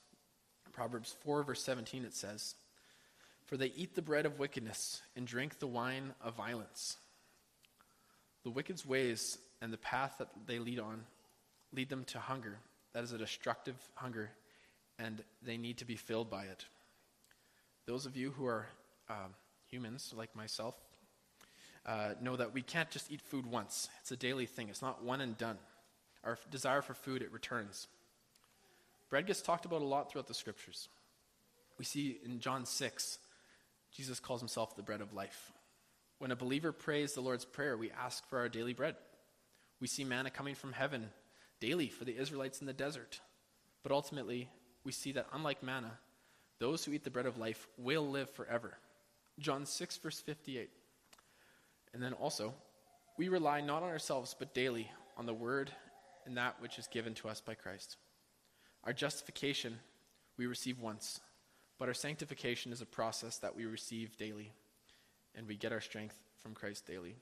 Proverbs 0.72 1.14
4, 1.24 1.44
verse 1.44 1.62
17, 1.62 2.04
it 2.04 2.14
says, 2.14 2.54
For 3.46 3.56
they 3.56 3.72
eat 3.76 3.94
the 3.94 4.02
bread 4.02 4.26
of 4.26 4.38
wickedness 4.38 5.02
and 5.14 5.26
drink 5.26 5.58
the 5.58 5.66
wine 5.66 6.14
of 6.20 6.34
violence. 6.34 6.96
The 8.42 8.50
wicked's 8.50 8.84
ways 8.84 9.38
and 9.62 9.72
the 9.72 9.78
path 9.78 10.16
that 10.18 10.28
they 10.46 10.58
lead 10.58 10.80
on 10.80 11.04
lead 11.72 11.88
them 11.88 12.04
to 12.04 12.18
hunger. 12.18 12.58
That 12.92 13.04
is 13.04 13.12
a 13.12 13.18
destructive 13.18 13.76
hunger, 13.94 14.30
and 14.98 15.22
they 15.42 15.56
need 15.56 15.78
to 15.78 15.84
be 15.84 15.96
filled 15.96 16.30
by 16.30 16.44
it. 16.44 16.64
Those 17.86 18.06
of 18.06 18.16
you 18.16 18.30
who 18.30 18.46
are 18.46 18.66
um, 19.10 19.34
humans 19.68 20.14
like 20.16 20.34
myself, 20.36 20.74
uh, 21.86 22.14
know 22.20 22.36
that 22.36 22.54
we 22.54 22.62
can't 22.62 22.90
just 22.90 23.10
eat 23.10 23.20
food 23.20 23.46
once. 23.46 23.88
It's 24.00 24.12
a 24.12 24.16
daily 24.16 24.46
thing, 24.46 24.68
it's 24.68 24.82
not 24.82 25.04
one 25.04 25.20
and 25.20 25.36
done. 25.36 25.58
Our 26.24 26.38
desire 26.50 26.82
for 26.82 26.94
food, 26.94 27.22
it 27.22 27.32
returns. 27.32 27.86
Bread 29.10 29.26
gets 29.26 29.42
talked 29.42 29.66
about 29.66 29.82
a 29.82 29.86
lot 29.86 30.10
throughout 30.10 30.26
the 30.26 30.34
scriptures. 30.34 30.88
We 31.78 31.84
see 31.84 32.18
in 32.24 32.40
John 32.40 32.64
6, 32.64 33.18
Jesus 33.92 34.20
calls 34.20 34.40
himself 34.40 34.74
the 34.74 34.82
bread 34.82 35.00
of 35.00 35.12
life. 35.12 35.52
When 36.18 36.30
a 36.30 36.36
believer 36.36 36.72
prays 36.72 37.12
the 37.12 37.20
Lord's 37.20 37.44
Prayer, 37.44 37.76
we 37.76 37.90
ask 37.90 38.26
for 38.28 38.38
our 38.38 38.48
daily 38.48 38.72
bread. 38.72 38.96
We 39.80 39.86
see 39.86 40.04
manna 40.04 40.30
coming 40.30 40.54
from 40.54 40.72
heaven 40.72 41.10
daily 41.60 41.88
for 41.88 42.04
the 42.04 42.16
Israelites 42.16 42.60
in 42.60 42.66
the 42.66 42.72
desert. 42.72 43.20
But 43.82 43.92
ultimately, 43.92 44.48
we 44.84 44.92
see 44.92 45.12
that 45.12 45.26
unlike 45.32 45.62
manna, 45.62 45.98
those 46.58 46.84
who 46.84 46.92
eat 46.92 47.04
the 47.04 47.10
bread 47.10 47.26
of 47.26 47.38
life 47.38 47.66
will 47.76 48.08
live 48.08 48.30
forever. 48.30 48.78
John 49.38 49.66
6, 49.66 49.96
verse 49.98 50.20
58. 50.20 50.70
And 51.94 52.02
then 52.02 52.12
also, 52.12 52.52
we 53.16 53.28
rely 53.28 53.60
not 53.60 53.84
on 53.84 53.88
ourselves, 53.88 54.34
but 54.36 54.52
daily 54.52 54.90
on 55.16 55.26
the 55.26 55.32
word 55.32 55.70
and 56.26 56.36
that 56.36 56.60
which 56.60 56.78
is 56.78 56.88
given 56.88 57.14
to 57.14 57.28
us 57.28 57.40
by 57.40 57.54
Christ. 57.54 57.96
Our 58.82 58.92
justification 58.92 59.78
we 60.36 60.46
receive 60.46 60.80
once, 60.80 61.20
but 61.78 61.88
our 61.88 61.94
sanctification 61.94 62.72
is 62.72 62.80
a 62.80 62.86
process 62.86 63.38
that 63.38 63.54
we 63.56 63.64
receive 63.64 64.16
daily, 64.16 64.52
and 65.36 65.46
we 65.46 65.56
get 65.56 65.72
our 65.72 65.80
strength 65.80 66.18
from 66.42 66.54
Christ 66.54 66.86
daily. 66.86 67.14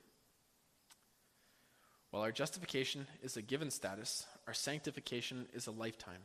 While 2.10 2.22
our 2.22 2.32
justification 2.32 3.06
is 3.22 3.36
a 3.36 3.42
given 3.42 3.70
status, 3.70 4.26
our 4.46 4.54
sanctification 4.54 5.46
is 5.52 5.66
a 5.66 5.72
lifetime. 5.72 6.22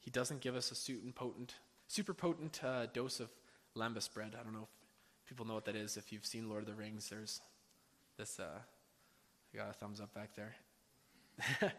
He 0.00 0.10
doesn't 0.10 0.40
give 0.40 0.56
us 0.56 0.70
a 0.70 0.74
super 0.74 1.12
potent, 1.12 1.54
super 1.86 2.14
potent 2.14 2.60
uh, 2.64 2.86
dose 2.86 3.20
of 3.20 3.28
lembas 3.76 4.12
bread. 4.12 4.36
I 4.38 4.42
don't 4.42 4.52
know 4.52 4.68
if 5.22 5.28
people 5.28 5.46
know 5.46 5.54
what 5.54 5.64
that 5.66 5.76
is. 5.76 5.96
If 5.96 6.12
you've 6.12 6.26
seen 6.26 6.48
Lord 6.48 6.62
of 6.62 6.68
the 6.68 6.74
Rings, 6.74 7.08
there's 7.08 7.40
this, 8.16 8.40
uh, 8.40 8.58
I 9.54 9.56
got 9.56 9.70
a 9.70 9.72
thumbs 9.72 10.00
up 10.00 10.14
back 10.14 10.30
there. 10.34 10.54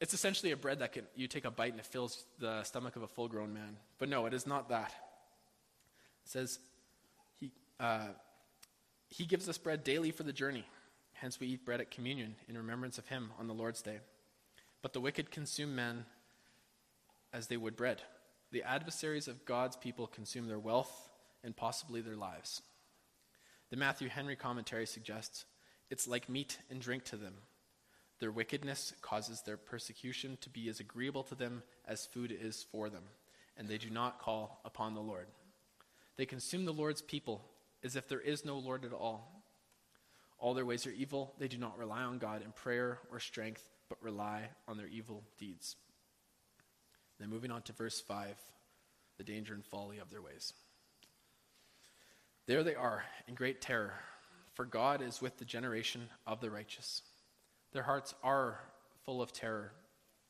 it's 0.00 0.14
essentially 0.14 0.52
a 0.52 0.56
bread 0.56 0.80
that 0.80 0.92
can, 0.92 1.04
you 1.16 1.26
take 1.26 1.44
a 1.44 1.50
bite 1.50 1.72
and 1.72 1.80
it 1.80 1.86
fills 1.86 2.24
the 2.38 2.62
stomach 2.64 2.96
of 2.96 3.02
a 3.02 3.06
full 3.06 3.28
grown 3.28 3.52
man. 3.54 3.76
But 3.98 4.08
no, 4.08 4.26
it 4.26 4.34
is 4.34 4.46
not 4.46 4.68
that. 4.68 4.92
It 6.24 6.30
says, 6.30 6.58
he, 7.40 7.50
uh, 7.80 8.08
he 9.08 9.24
gives 9.24 9.48
us 9.48 9.58
bread 9.58 9.84
daily 9.84 10.10
for 10.10 10.22
the 10.22 10.32
journey. 10.32 10.64
Hence, 11.12 11.38
we 11.38 11.46
eat 11.46 11.64
bread 11.64 11.80
at 11.80 11.90
communion 11.90 12.34
in 12.48 12.58
remembrance 12.58 12.98
of 12.98 13.06
Him 13.06 13.30
on 13.38 13.46
the 13.46 13.54
Lord's 13.54 13.82
day. 13.82 14.00
But 14.82 14.92
the 14.92 15.00
wicked 15.00 15.30
consume 15.30 15.74
men 15.74 16.04
as 17.32 17.46
they 17.46 17.56
would 17.56 17.76
bread. 17.76 18.02
The 18.50 18.62
adversaries 18.64 19.28
of 19.28 19.44
God's 19.44 19.76
people 19.76 20.06
consume 20.06 20.48
their 20.48 20.58
wealth 20.58 21.08
and 21.42 21.56
possibly 21.56 22.00
their 22.00 22.16
lives. 22.16 22.62
The 23.70 23.76
Matthew 23.76 24.08
Henry 24.08 24.36
commentary 24.36 24.86
suggests 24.86 25.44
it's 25.90 26.08
like 26.08 26.28
meat 26.28 26.58
and 26.70 26.80
drink 26.80 27.04
to 27.04 27.16
them. 27.16 27.34
Their 28.20 28.30
wickedness 28.30 28.94
causes 29.02 29.42
their 29.42 29.56
persecution 29.56 30.38
to 30.40 30.50
be 30.50 30.68
as 30.68 30.80
agreeable 30.80 31.24
to 31.24 31.34
them 31.34 31.62
as 31.86 32.06
food 32.06 32.36
is 32.38 32.64
for 32.70 32.88
them, 32.88 33.02
and 33.56 33.68
they 33.68 33.78
do 33.78 33.90
not 33.90 34.20
call 34.20 34.60
upon 34.64 34.94
the 34.94 35.00
Lord. 35.00 35.26
They 36.16 36.26
consume 36.26 36.64
the 36.64 36.72
Lord's 36.72 37.02
people 37.02 37.44
as 37.82 37.96
if 37.96 38.08
there 38.08 38.20
is 38.20 38.44
no 38.44 38.58
Lord 38.58 38.84
at 38.84 38.92
all. 38.92 39.42
All 40.38 40.54
their 40.54 40.64
ways 40.64 40.86
are 40.86 40.90
evil. 40.90 41.34
They 41.38 41.48
do 41.48 41.58
not 41.58 41.78
rely 41.78 42.02
on 42.02 42.18
God 42.18 42.42
in 42.42 42.52
prayer 42.52 42.98
or 43.10 43.20
strength, 43.20 43.68
but 43.88 44.02
rely 44.02 44.48
on 44.68 44.76
their 44.76 44.86
evil 44.86 45.22
deeds. 45.38 45.76
Then 47.18 47.30
moving 47.30 47.50
on 47.50 47.62
to 47.62 47.72
verse 47.72 48.00
5 48.00 48.36
the 49.16 49.24
danger 49.24 49.54
and 49.54 49.64
folly 49.64 49.98
of 49.98 50.10
their 50.10 50.20
ways. 50.20 50.52
There 52.46 52.64
they 52.64 52.74
are 52.74 53.04
in 53.28 53.34
great 53.34 53.60
terror, 53.60 53.94
for 54.54 54.64
God 54.64 55.02
is 55.02 55.20
with 55.20 55.38
the 55.38 55.44
generation 55.44 56.08
of 56.26 56.40
the 56.40 56.50
righteous. 56.50 57.02
Their 57.72 57.82
hearts 57.82 58.14
are 58.22 58.60
full 59.04 59.20
of 59.20 59.32
terror. 59.32 59.72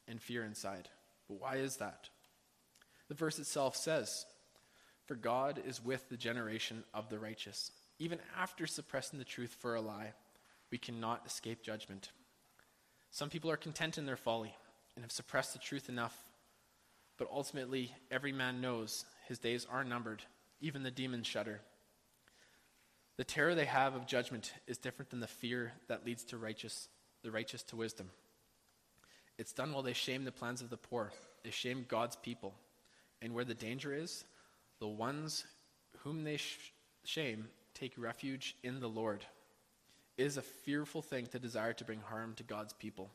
and 0.06 0.20
fear 0.20 0.44
inside. 0.44 0.90
But 1.28 1.40
why 1.40 1.56
is 1.56 1.76
that? 1.78 2.10
The 3.08 3.14
verse 3.14 3.38
itself 3.38 3.74
says, 3.74 4.26
For 5.06 5.14
God 5.14 5.62
is 5.66 5.82
with 5.82 6.08
the 6.10 6.18
generation 6.18 6.84
of 6.92 7.08
the 7.08 7.18
righteous. 7.18 7.72
Even 7.98 8.18
after 8.38 8.66
suppressing 8.66 9.18
the 9.18 9.24
truth 9.24 9.56
for 9.58 9.74
a 9.74 9.80
lie, 9.80 10.12
we 10.70 10.76
cannot 10.76 11.24
escape 11.26 11.62
judgment. 11.62 12.10
Some 13.10 13.30
people 13.30 13.50
are 13.50 13.56
content 13.56 13.96
in 13.96 14.06
their 14.06 14.16
folly 14.16 14.54
and 14.94 15.04
have 15.04 15.12
suppressed 15.12 15.52
the 15.52 15.58
truth 15.58 15.88
enough, 15.88 16.16
but 17.16 17.28
ultimately, 17.32 17.94
every 18.10 18.32
man 18.32 18.60
knows 18.60 19.04
his 19.28 19.38
days 19.38 19.66
are 19.70 19.84
numbered, 19.84 20.22
even 20.60 20.82
the 20.82 20.90
demons 20.90 21.26
shudder. 21.26 21.60
The 23.16 23.24
terror 23.24 23.54
they 23.54 23.66
have 23.66 23.94
of 23.94 24.06
judgment 24.06 24.52
is 24.66 24.78
different 24.78 25.10
than 25.10 25.20
the 25.20 25.26
fear 25.26 25.72
that 25.88 26.04
leads 26.04 26.24
to 26.24 26.38
righteous, 26.38 26.88
the 27.22 27.30
righteous 27.30 27.62
to 27.64 27.76
wisdom. 27.76 28.10
It's 29.38 29.52
done 29.52 29.72
while 29.72 29.82
they 29.82 29.92
shame 29.92 30.24
the 30.24 30.32
plans 30.32 30.60
of 30.60 30.70
the 30.70 30.76
poor. 30.76 31.12
They 31.44 31.50
shame 31.50 31.86
God's 31.88 32.16
people. 32.16 32.54
And 33.22 33.34
where 33.34 33.44
the 33.44 33.54
danger 33.54 33.94
is, 33.94 34.24
the 34.80 34.88
ones 34.88 35.44
whom 35.98 36.24
they 36.24 36.36
sh- 36.36 36.72
shame 37.04 37.48
take 37.72 37.94
refuge 37.96 38.56
in 38.62 38.80
the 38.80 38.88
Lord. 38.88 39.24
It 40.16 40.26
is 40.26 40.36
a 40.36 40.42
fearful 40.42 41.02
thing 41.02 41.26
to 41.26 41.38
desire 41.38 41.72
to 41.74 41.84
bring 41.84 42.00
harm 42.00 42.34
to 42.36 42.42
God's 42.42 42.72
people. 42.72 43.10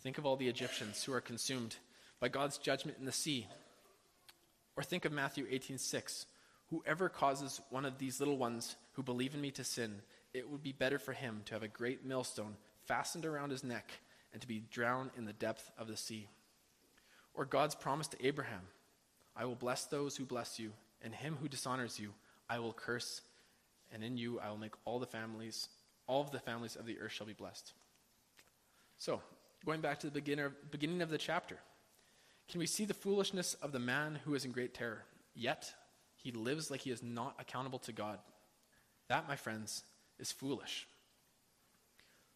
Think 0.00 0.18
of 0.18 0.26
all 0.26 0.36
the 0.36 0.48
Egyptians 0.48 1.02
who 1.04 1.12
are 1.12 1.20
consumed 1.20 1.76
by 2.20 2.28
God's 2.28 2.58
judgment 2.58 2.98
in 2.98 3.04
the 3.04 3.12
sea. 3.12 3.46
Or 4.76 4.82
think 4.82 5.04
of 5.04 5.12
Matthew 5.12 5.46
18:6. 5.50 6.26
Whoever 6.70 7.08
causes 7.08 7.60
one 7.70 7.84
of 7.84 7.98
these 7.98 8.18
little 8.18 8.36
ones 8.36 8.76
who 8.92 9.02
believe 9.02 9.34
in 9.34 9.40
me 9.40 9.50
to 9.52 9.64
sin, 9.64 10.00
it 10.34 10.50
would 10.50 10.62
be 10.62 10.72
better 10.72 10.98
for 10.98 11.12
him 11.12 11.42
to 11.46 11.54
have 11.54 11.62
a 11.62 11.68
great 11.68 12.04
millstone 12.04 12.56
fastened 12.86 13.24
around 13.24 13.50
his 13.50 13.64
neck 13.64 13.90
and 14.32 14.40
to 14.42 14.48
be 14.48 14.64
drowned 14.70 15.10
in 15.16 15.24
the 15.24 15.32
depth 15.32 15.70
of 15.78 15.88
the 15.88 15.96
sea. 15.96 16.28
Or 17.34 17.44
God's 17.44 17.74
promise 17.74 18.08
to 18.08 18.26
Abraham 18.26 18.62
I 19.36 19.44
will 19.44 19.54
bless 19.54 19.84
those 19.84 20.16
who 20.16 20.24
bless 20.24 20.58
you, 20.58 20.72
and 21.02 21.14
him 21.14 21.36
who 21.40 21.48
dishonors 21.48 22.00
you 22.00 22.14
I 22.48 22.58
will 22.58 22.72
curse, 22.72 23.20
and 23.92 24.02
in 24.02 24.16
you 24.16 24.40
I 24.40 24.48
will 24.48 24.56
make 24.56 24.74
all 24.84 24.98
the 24.98 25.06
families, 25.06 25.68
all 26.06 26.22
of 26.22 26.30
the 26.30 26.38
families 26.38 26.76
of 26.76 26.86
the 26.86 26.98
earth 27.00 27.12
shall 27.12 27.26
be 27.26 27.32
blessed. 27.32 27.72
So, 28.98 29.20
going 29.64 29.80
back 29.80 30.00
to 30.00 30.06
the 30.06 30.12
beginner, 30.12 30.52
beginning 30.70 31.02
of 31.02 31.10
the 31.10 31.18
chapter, 31.18 31.58
can 32.48 32.60
we 32.60 32.66
see 32.66 32.84
the 32.84 32.94
foolishness 32.94 33.54
of 33.54 33.72
the 33.72 33.78
man 33.78 34.20
who 34.24 34.34
is 34.34 34.44
in 34.44 34.52
great 34.52 34.72
terror? 34.72 35.02
Yet, 35.34 35.72
he 36.26 36.32
lives 36.32 36.72
like 36.72 36.80
he 36.80 36.90
is 36.90 37.04
not 37.04 37.36
accountable 37.38 37.78
to 37.78 37.92
God. 37.92 38.18
That, 39.08 39.28
my 39.28 39.36
friends, 39.36 39.84
is 40.18 40.32
foolish. 40.32 40.88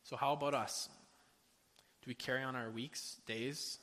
So, 0.05 0.15
how 0.15 0.33
about 0.33 0.55
us? 0.55 0.89
Do 2.01 2.09
we 2.09 2.15
carry 2.15 2.45
on 2.45 2.55
our 2.55 2.71
weeks, 2.71 3.17
days, 3.27 3.79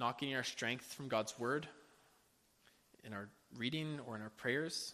not 0.00 0.18
getting 0.18 0.34
our 0.34 0.42
strength 0.42 0.92
from 0.92 1.06
God's 1.06 1.38
word, 1.38 1.68
in 3.04 3.12
our 3.12 3.28
reading 3.56 4.00
or 4.08 4.16
in 4.16 4.22
our 4.22 4.30
prayers? 4.30 4.92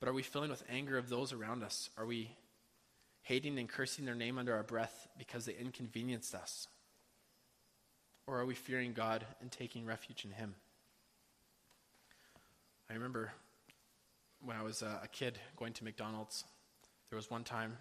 But 0.00 0.10
are 0.10 0.12
we 0.12 0.22
filling 0.22 0.50
with 0.50 0.62
anger 0.68 0.98
of 0.98 1.08
those 1.08 1.32
around 1.32 1.62
us? 1.62 1.88
Are 1.96 2.04
we 2.04 2.36
hating 3.22 3.58
and 3.58 3.70
cursing 3.70 4.04
their 4.04 4.14
name 4.14 4.36
under 4.36 4.54
our 4.54 4.62
breath 4.62 5.08
because 5.16 5.46
they 5.46 5.54
inconvenienced 5.54 6.34
us? 6.34 6.68
Or 8.26 8.38
are 8.38 8.44
we 8.44 8.54
fearing 8.54 8.92
God 8.92 9.24
and 9.40 9.50
taking 9.50 9.86
refuge 9.86 10.26
in 10.26 10.32
Him? 10.32 10.56
I 12.90 12.94
remember 12.94 13.32
when 14.42 14.56
I 14.56 14.62
was 14.62 14.82
uh, 14.82 14.98
a 15.02 15.08
kid 15.08 15.38
going 15.56 15.74
to 15.74 15.84
McDonald's, 15.84 16.44
there 17.10 17.16
was 17.16 17.30
one 17.30 17.44
time, 17.44 17.76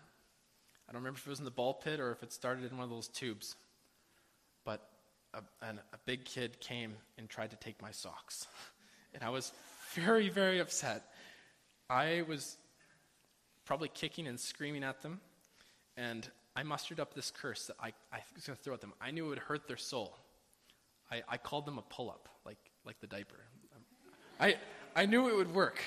I 0.88 0.92
don't 0.92 1.02
remember 1.02 1.18
if 1.18 1.26
it 1.26 1.30
was 1.30 1.40
in 1.40 1.46
the 1.46 1.52
ball 1.52 1.74
pit 1.74 2.00
or 2.00 2.12
if 2.12 2.24
it 2.24 2.34
started 2.34 2.70
in 2.70 2.78
one 2.78 2.84
of 2.84 2.90
those 2.90 3.08
tubes, 3.08 3.56
but 4.66 4.90
a, 5.34 5.42
an, 5.62 5.80
a 5.94 5.98
big 6.06 6.26
kid 6.26 6.60
came 6.60 6.94
and 7.18 7.30
tried 7.30 7.52
to 7.52 7.56
take 7.56 7.82
my 7.82 7.92
socks. 7.92 8.48
And 9.14 9.24
I 9.24 9.30
was 9.30 9.52
very, 9.96 10.30
very 10.30 10.60
upset. 10.60 11.02
I 11.90 12.24
was 12.28 12.58
probably 13.66 13.88
kicking 13.88 14.28
and 14.28 14.40
screaming 14.40 14.84
at 14.84 15.02
them, 15.02 15.22
and 15.96 16.28
I 16.56 16.62
mustered 16.62 17.00
up 17.00 17.16
this 17.16 17.32
curse 17.32 17.66
that 17.68 17.78
I, 17.80 17.94
I 18.12 18.20
was 18.36 18.46
going 18.46 18.58
to 18.58 18.64
throw 18.64 18.76
at 18.76 18.82
them. 18.82 18.94
I 19.02 19.10
knew 19.10 19.26
it 19.26 19.30
would 19.30 19.40
hurt 19.40 19.68
their 19.68 19.78
soul. 19.78 20.16
I, 21.10 21.24
I 21.28 21.38
called 21.38 21.66
them 21.66 21.80
a 21.80 21.82
pull 21.82 22.12
up, 22.12 22.30
like, 22.46 22.60
like 22.86 23.00
the 23.00 23.08
diaper. 23.08 23.40
I, 24.40 24.58
I 24.98 25.06
knew 25.06 25.30
it 25.30 25.36
would 25.36 25.54
work. 25.54 25.80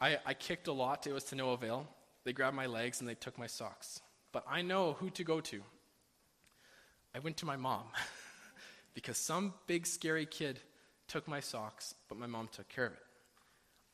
I, 0.00 0.16
I 0.24 0.32
kicked 0.32 0.68
a 0.68 0.72
lot, 0.72 1.06
it 1.06 1.12
was 1.12 1.24
to 1.24 1.36
no 1.36 1.50
avail. 1.50 1.86
They 2.24 2.32
grabbed 2.32 2.56
my 2.56 2.64
legs 2.64 3.00
and 3.00 3.08
they 3.08 3.14
took 3.14 3.36
my 3.36 3.46
socks. 3.46 4.00
But 4.32 4.42
I 4.48 4.62
know 4.62 4.94
who 4.94 5.10
to 5.10 5.22
go 5.22 5.42
to. 5.42 5.60
I 7.14 7.18
went 7.18 7.36
to 7.38 7.46
my 7.46 7.56
mom 7.56 7.82
because 8.94 9.18
some 9.18 9.52
big 9.66 9.86
scary 9.86 10.24
kid 10.24 10.60
took 11.08 11.28
my 11.28 11.40
socks, 11.40 11.94
but 12.08 12.16
my 12.16 12.26
mom 12.26 12.48
took 12.50 12.70
care 12.70 12.86
of 12.86 12.92
it. 12.94 13.02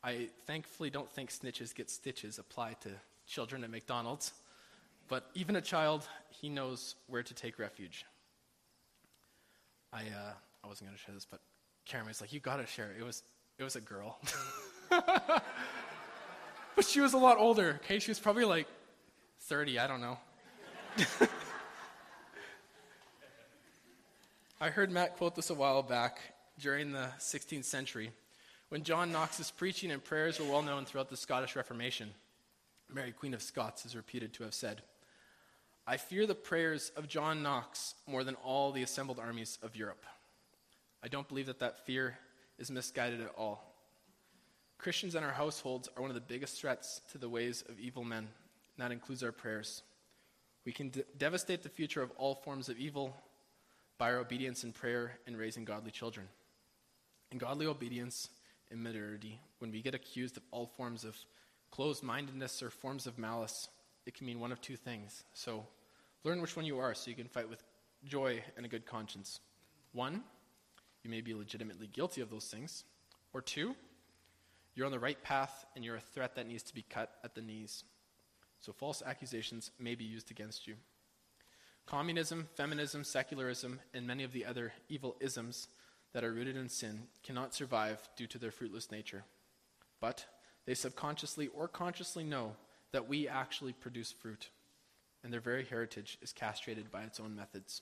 I 0.01 0.29
thankfully 0.47 0.89
don't 0.89 1.09
think 1.09 1.29
snitches 1.29 1.75
get 1.75 1.89
stitches 1.89 2.39
apply 2.39 2.75
to 2.81 2.91
children 3.27 3.61
at 3.65 3.71
McDonald's, 3.71 4.31
but 5.09 5.29
even 5.33 5.57
a 5.57 5.61
child, 5.61 6.07
he 6.29 6.47
knows 6.47 6.95
where 7.07 7.23
to 7.23 7.33
take 7.33 7.59
refuge. 7.59 8.05
I, 9.91 10.03
uh, 10.03 10.33
I 10.63 10.67
wasn't 10.67 10.89
going 10.89 10.97
to 10.97 11.03
share 11.03 11.13
this, 11.13 11.27
but 11.29 11.41
Karen 11.85 12.07
was 12.07 12.21
like, 12.21 12.31
You 12.31 12.39
got 12.39 12.57
to 12.57 12.65
share. 12.65 12.91
It 12.97 13.03
was, 13.03 13.21
it 13.57 13.63
was 13.63 13.75
a 13.75 13.81
girl. 13.81 14.19
but 14.89 15.43
she 16.87 16.99
was 17.01 17.13
a 17.13 17.17
lot 17.17 17.37
older, 17.37 17.79
okay? 17.83 17.99
She 17.99 18.11
was 18.11 18.19
probably 18.19 18.45
like 18.45 18.67
30, 19.41 19.79
I 19.79 19.87
don't 19.87 20.01
know. 20.01 20.17
I 24.61 24.69
heard 24.69 24.91
Matt 24.91 25.17
quote 25.17 25.35
this 25.35 25.49
a 25.49 25.53
while 25.53 25.83
back 25.83 26.19
during 26.59 26.91
the 26.91 27.09
16th 27.19 27.65
century 27.65 28.11
when 28.69 28.83
John 28.83 29.11
Knox's 29.11 29.51
preaching 29.51 29.91
and 29.91 30.03
prayers 30.03 30.39
were 30.39 30.47
well 30.47 30.63
known 30.63 30.85
throughout 30.85 31.09
the 31.09 31.17
Scottish 31.17 31.55
Reformation, 31.55 32.09
Mary, 32.91 33.11
Queen 33.11 33.35
of 33.35 33.41
Scots, 33.43 33.85
is 33.85 33.95
reputed 33.95 34.33
to 34.33 34.43
have 34.43 34.53
said, 34.55 34.81
I 35.85 35.97
fear 35.97 36.25
the 36.25 36.33
prayers 36.33 36.91
of 36.95 37.07
John 37.07 37.43
Knox 37.43 37.93
more 38.07 38.23
than 38.23 38.33
all 38.35 38.71
the 38.71 38.81
assembled 38.81 39.19
armies 39.19 39.59
of 39.61 39.75
Europe. 39.75 40.05
I 41.03 41.07
don't 41.07 41.27
believe 41.27 41.47
that 41.47 41.59
that 41.59 41.85
fear 41.85 42.17
is 42.63 42.71
misguided 42.71 43.19
at 43.19 43.35
all. 43.37 43.61
Christians 44.77 45.15
in 45.15 45.23
our 45.23 45.33
households 45.33 45.89
are 45.97 46.01
one 46.01 46.09
of 46.09 46.15
the 46.15 46.21
biggest 46.21 46.61
threats 46.61 47.01
to 47.11 47.17
the 47.17 47.27
ways 47.27 47.61
of 47.67 47.77
evil 47.77 48.05
men, 48.05 48.19
and 48.19 48.77
that 48.77 48.93
includes 48.93 49.21
our 49.21 49.33
prayers. 49.33 49.83
We 50.65 50.71
can 50.71 50.89
de- 50.89 51.03
devastate 51.17 51.61
the 51.61 51.67
future 51.67 52.01
of 52.01 52.11
all 52.17 52.35
forms 52.35 52.69
of 52.69 52.79
evil 52.79 53.17
by 53.97 54.11
our 54.11 54.19
obedience 54.19 54.63
in 54.63 54.71
prayer 54.71 55.11
and 55.27 55.37
raising 55.37 55.65
godly 55.65 55.91
children. 55.91 56.25
In 57.31 57.37
godly 57.37 57.65
obedience, 57.65 58.29
immaturity, 58.71 59.41
when 59.59 59.71
we 59.71 59.81
get 59.81 59.93
accused 59.93 60.37
of 60.37 60.43
all 60.51 60.67
forms 60.77 61.03
of 61.03 61.17
closed 61.69 62.01
mindedness 62.01 62.63
or 62.63 62.69
forms 62.69 63.07
of 63.07 63.19
malice, 63.19 63.67
it 64.05 64.13
can 64.13 64.25
mean 64.25 64.39
one 64.39 64.53
of 64.53 64.61
two 64.61 64.77
things. 64.77 65.25
So 65.33 65.65
learn 66.23 66.41
which 66.41 66.55
one 66.55 66.65
you 66.65 66.79
are 66.79 66.93
so 66.93 67.09
you 67.09 67.15
can 67.17 67.27
fight 67.27 67.49
with 67.49 67.61
joy 68.05 68.41
and 68.55 68.65
a 68.65 68.69
good 68.69 68.85
conscience. 68.85 69.41
One, 69.91 70.23
you 71.03 71.09
may 71.09 71.21
be 71.21 71.33
legitimately 71.33 71.87
guilty 71.87 72.21
of 72.21 72.29
those 72.29 72.45
things. 72.45 72.83
Or 73.33 73.41
two, 73.41 73.75
you're 74.75 74.85
on 74.85 74.91
the 74.91 74.99
right 74.99 75.21
path 75.21 75.65
and 75.75 75.83
you're 75.83 75.95
a 75.95 76.01
threat 76.01 76.35
that 76.35 76.47
needs 76.47 76.63
to 76.63 76.73
be 76.73 76.85
cut 76.89 77.11
at 77.23 77.35
the 77.35 77.41
knees. 77.41 77.83
So 78.59 78.71
false 78.71 79.03
accusations 79.05 79.71
may 79.77 79.95
be 79.95 80.05
used 80.05 80.31
against 80.31 80.67
you. 80.67 80.75
Communism, 81.85 82.47
feminism, 82.55 83.03
secularism, 83.03 83.79
and 83.93 84.07
many 84.07 84.23
of 84.23 84.31
the 84.31 84.45
other 84.45 84.71
evil 84.87 85.17
isms 85.19 85.67
that 86.13 86.23
are 86.23 86.31
rooted 86.31 86.55
in 86.55 86.69
sin 86.69 87.03
cannot 87.23 87.53
survive 87.53 88.07
due 88.15 88.27
to 88.27 88.37
their 88.37 88.51
fruitless 88.51 88.89
nature. 88.89 89.25
But 89.99 90.25
they 90.65 90.75
subconsciously 90.75 91.47
or 91.47 91.67
consciously 91.67 92.23
know 92.23 92.55
that 92.93 93.09
we 93.09 93.27
actually 93.27 93.73
produce 93.73 94.11
fruit, 94.11 94.49
and 95.23 95.33
their 95.33 95.41
very 95.41 95.65
heritage 95.65 96.17
is 96.21 96.31
castrated 96.31 96.91
by 96.91 97.01
its 97.01 97.19
own 97.19 97.35
methods. 97.35 97.81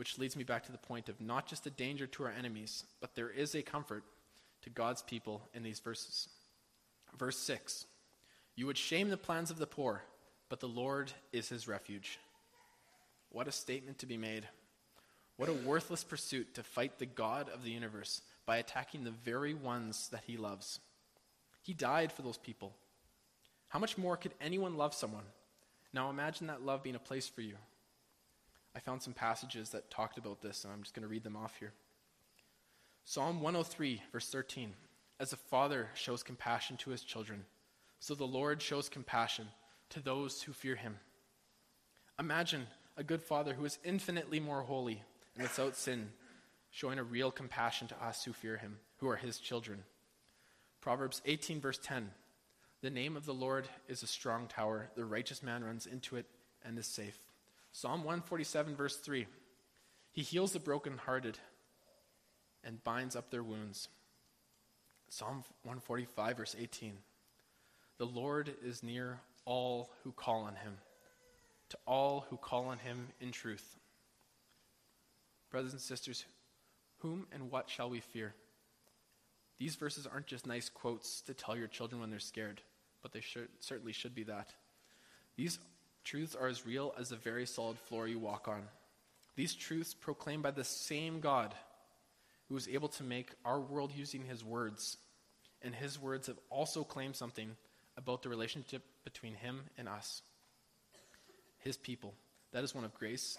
Which 0.00 0.16
leads 0.16 0.34
me 0.34 0.44
back 0.44 0.64
to 0.64 0.72
the 0.72 0.78
point 0.78 1.10
of 1.10 1.20
not 1.20 1.46
just 1.46 1.66
a 1.66 1.70
danger 1.70 2.06
to 2.06 2.22
our 2.24 2.30
enemies, 2.30 2.84
but 3.02 3.14
there 3.14 3.28
is 3.28 3.54
a 3.54 3.60
comfort 3.60 4.02
to 4.62 4.70
God's 4.70 5.02
people 5.02 5.42
in 5.52 5.62
these 5.62 5.78
verses. 5.78 6.26
Verse 7.18 7.36
6 7.36 7.84
You 8.56 8.66
would 8.66 8.78
shame 8.78 9.10
the 9.10 9.18
plans 9.18 9.50
of 9.50 9.58
the 9.58 9.66
poor, 9.66 10.02
but 10.48 10.58
the 10.58 10.68
Lord 10.68 11.12
is 11.34 11.50
his 11.50 11.68
refuge. 11.68 12.18
What 13.28 13.46
a 13.46 13.52
statement 13.52 13.98
to 13.98 14.06
be 14.06 14.16
made. 14.16 14.48
What 15.36 15.50
a 15.50 15.52
worthless 15.52 16.02
pursuit 16.02 16.54
to 16.54 16.62
fight 16.62 16.98
the 16.98 17.04
God 17.04 17.50
of 17.50 17.62
the 17.62 17.70
universe 17.70 18.22
by 18.46 18.56
attacking 18.56 19.04
the 19.04 19.10
very 19.10 19.52
ones 19.52 20.08
that 20.12 20.24
he 20.26 20.38
loves. 20.38 20.80
He 21.60 21.74
died 21.74 22.10
for 22.10 22.22
those 22.22 22.38
people. 22.38 22.72
How 23.68 23.78
much 23.78 23.98
more 23.98 24.16
could 24.16 24.32
anyone 24.40 24.78
love 24.78 24.94
someone? 24.94 25.24
Now 25.92 26.08
imagine 26.08 26.46
that 26.46 26.64
love 26.64 26.82
being 26.82 26.96
a 26.96 27.00
place 27.00 27.28
for 27.28 27.42
you. 27.42 27.56
I 28.74 28.78
found 28.78 29.02
some 29.02 29.14
passages 29.14 29.70
that 29.70 29.90
talked 29.90 30.18
about 30.18 30.40
this, 30.40 30.64
and 30.64 30.72
I'm 30.72 30.82
just 30.82 30.94
going 30.94 31.02
to 31.02 31.08
read 31.08 31.24
them 31.24 31.36
off 31.36 31.56
here. 31.58 31.72
Psalm 33.04 33.40
103, 33.40 34.02
verse 34.12 34.28
13. 34.28 34.72
As 35.18 35.32
a 35.32 35.36
father 35.36 35.88
shows 35.94 36.22
compassion 36.22 36.76
to 36.78 36.90
his 36.90 37.02
children, 37.02 37.44
so 37.98 38.14
the 38.14 38.24
Lord 38.24 38.62
shows 38.62 38.88
compassion 38.88 39.48
to 39.90 40.00
those 40.00 40.42
who 40.42 40.52
fear 40.52 40.76
him. 40.76 40.96
Imagine 42.18 42.66
a 42.96 43.02
good 43.02 43.22
father 43.22 43.54
who 43.54 43.64
is 43.64 43.78
infinitely 43.84 44.40
more 44.40 44.62
holy 44.62 45.02
and 45.34 45.42
without 45.42 45.76
sin, 45.76 46.10
showing 46.70 46.98
a 46.98 47.04
real 47.04 47.30
compassion 47.30 47.88
to 47.88 48.04
us 48.04 48.24
who 48.24 48.32
fear 48.32 48.56
him, 48.56 48.78
who 48.98 49.08
are 49.08 49.16
his 49.16 49.38
children. 49.38 49.82
Proverbs 50.80 51.20
18, 51.26 51.60
verse 51.60 51.78
10 51.82 52.10
The 52.80 52.90
name 52.90 53.16
of 53.16 53.26
the 53.26 53.34
Lord 53.34 53.68
is 53.88 54.02
a 54.02 54.06
strong 54.06 54.46
tower, 54.46 54.90
the 54.94 55.04
righteous 55.04 55.42
man 55.42 55.64
runs 55.64 55.86
into 55.86 56.16
it 56.16 56.26
and 56.64 56.78
is 56.78 56.86
safe. 56.86 57.18
Psalm 57.72 58.00
147, 58.00 58.74
verse 58.74 58.96
3 58.96 59.26
He 60.12 60.22
heals 60.22 60.52
the 60.52 60.60
brokenhearted 60.60 61.38
and 62.64 62.82
binds 62.84 63.16
up 63.16 63.30
their 63.30 63.42
wounds. 63.42 63.88
Psalm 65.08 65.44
145, 65.62 66.36
verse 66.36 66.56
18 66.58 66.94
The 67.98 68.06
Lord 68.06 68.54
is 68.64 68.82
near 68.82 69.20
all 69.44 69.90
who 70.04 70.12
call 70.12 70.42
on 70.42 70.54
him, 70.56 70.76
to 71.70 71.78
all 71.86 72.26
who 72.30 72.36
call 72.36 72.66
on 72.66 72.78
him 72.78 73.08
in 73.20 73.32
truth. 73.32 73.76
Brothers 75.50 75.72
and 75.72 75.80
sisters, 75.80 76.24
whom 76.98 77.26
and 77.32 77.50
what 77.50 77.68
shall 77.68 77.90
we 77.90 78.00
fear? 78.00 78.34
These 79.58 79.74
verses 79.74 80.06
aren't 80.06 80.26
just 80.26 80.46
nice 80.46 80.68
quotes 80.68 81.20
to 81.22 81.34
tell 81.34 81.56
your 81.56 81.66
children 81.66 82.00
when 82.00 82.10
they're 82.10 82.18
scared, 82.18 82.62
but 83.02 83.12
they 83.12 83.20
should, 83.20 83.48
certainly 83.58 83.92
should 83.92 84.14
be 84.14 84.22
that. 84.24 84.54
These 85.36 85.58
truths 86.04 86.34
are 86.34 86.48
as 86.48 86.66
real 86.66 86.94
as 86.98 87.08
the 87.10 87.16
very 87.16 87.46
solid 87.46 87.78
floor 87.78 88.08
you 88.08 88.18
walk 88.18 88.48
on. 88.48 88.62
These 89.36 89.54
truths 89.54 89.94
proclaimed 89.94 90.42
by 90.42 90.50
the 90.50 90.64
same 90.64 91.20
God 91.20 91.54
who 92.48 92.54
was 92.54 92.68
able 92.68 92.88
to 92.88 93.04
make 93.04 93.30
our 93.44 93.60
world 93.60 93.92
using 93.94 94.24
his 94.24 94.44
words. 94.44 94.96
And 95.62 95.74
his 95.74 96.00
words 96.00 96.26
have 96.26 96.38
also 96.50 96.84
claimed 96.84 97.16
something 97.16 97.56
about 97.96 98.22
the 98.22 98.28
relationship 98.28 98.82
between 99.04 99.34
him 99.34 99.60
and 99.78 99.88
us, 99.88 100.22
his 101.58 101.76
people. 101.76 102.14
That 102.52 102.64
is 102.64 102.74
one 102.74 102.84
of 102.84 102.94
grace, 102.94 103.38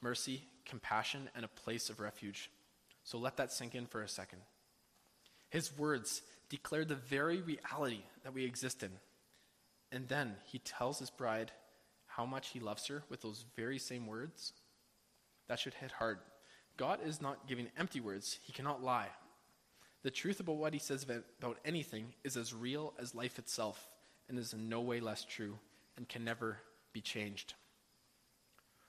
mercy, 0.00 0.44
compassion, 0.64 1.28
and 1.34 1.44
a 1.44 1.48
place 1.48 1.90
of 1.90 2.00
refuge. 2.00 2.50
So 3.04 3.18
let 3.18 3.36
that 3.38 3.52
sink 3.52 3.74
in 3.74 3.86
for 3.86 4.02
a 4.02 4.08
second. 4.08 4.38
His 5.50 5.76
words 5.76 6.22
declare 6.48 6.84
the 6.84 6.94
very 6.94 7.40
reality 7.40 8.02
that 8.22 8.34
we 8.34 8.44
exist 8.44 8.82
in. 8.82 8.90
And 9.90 10.08
then 10.08 10.36
he 10.44 10.58
tells 10.58 10.98
his 10.98 11.10
bride 11.10 11.50
how 12.16 12.26
much 12.26 12.48
he 12.48 12.60
loves 12.60 12.86
her 12.86 13.02
with 13.08 13.22
those 13.22 13.44
very 13.56 13.78
same 13.78 14.06
words. 14.06 14.52
That 15.48 15.58
should 15.58 15.74
hit 15.74 15.92
hard. 15.92 16.18
God 16.76 17.00
is 17.04 17.20
not 17.20 17.46
giving 17.46 17.68
empty 17.78 18.00
words, 18.00 18.38
he 18.42 18.52
cannot 18.52 18.82
lie. 18.82 19.08
The 20.02 20.10
truth 20.10 20.40
about 20.40 20.56
what 20.56 20.72
he 20.72 20.78
says 20.78 21.04
about 21.04 21.58
anything 21.64 22.12
is 22.24 22.36
as 22.36 22.54
real 22.54 22.92
as 22.98 23.14
life 23.14 23.38
itself 23.38 23.88
and 24.28 24.38
is 24.38 24.52
in 24.52 24.68
no 24.68 24.80
way 24.80 25.00
less 25.00 25.24
true 25.24 25.58
and 25.96 26.08
can 26.08 26.24
never 26.24 26.58
be 26.92 27.00
changed. 27.00 27.54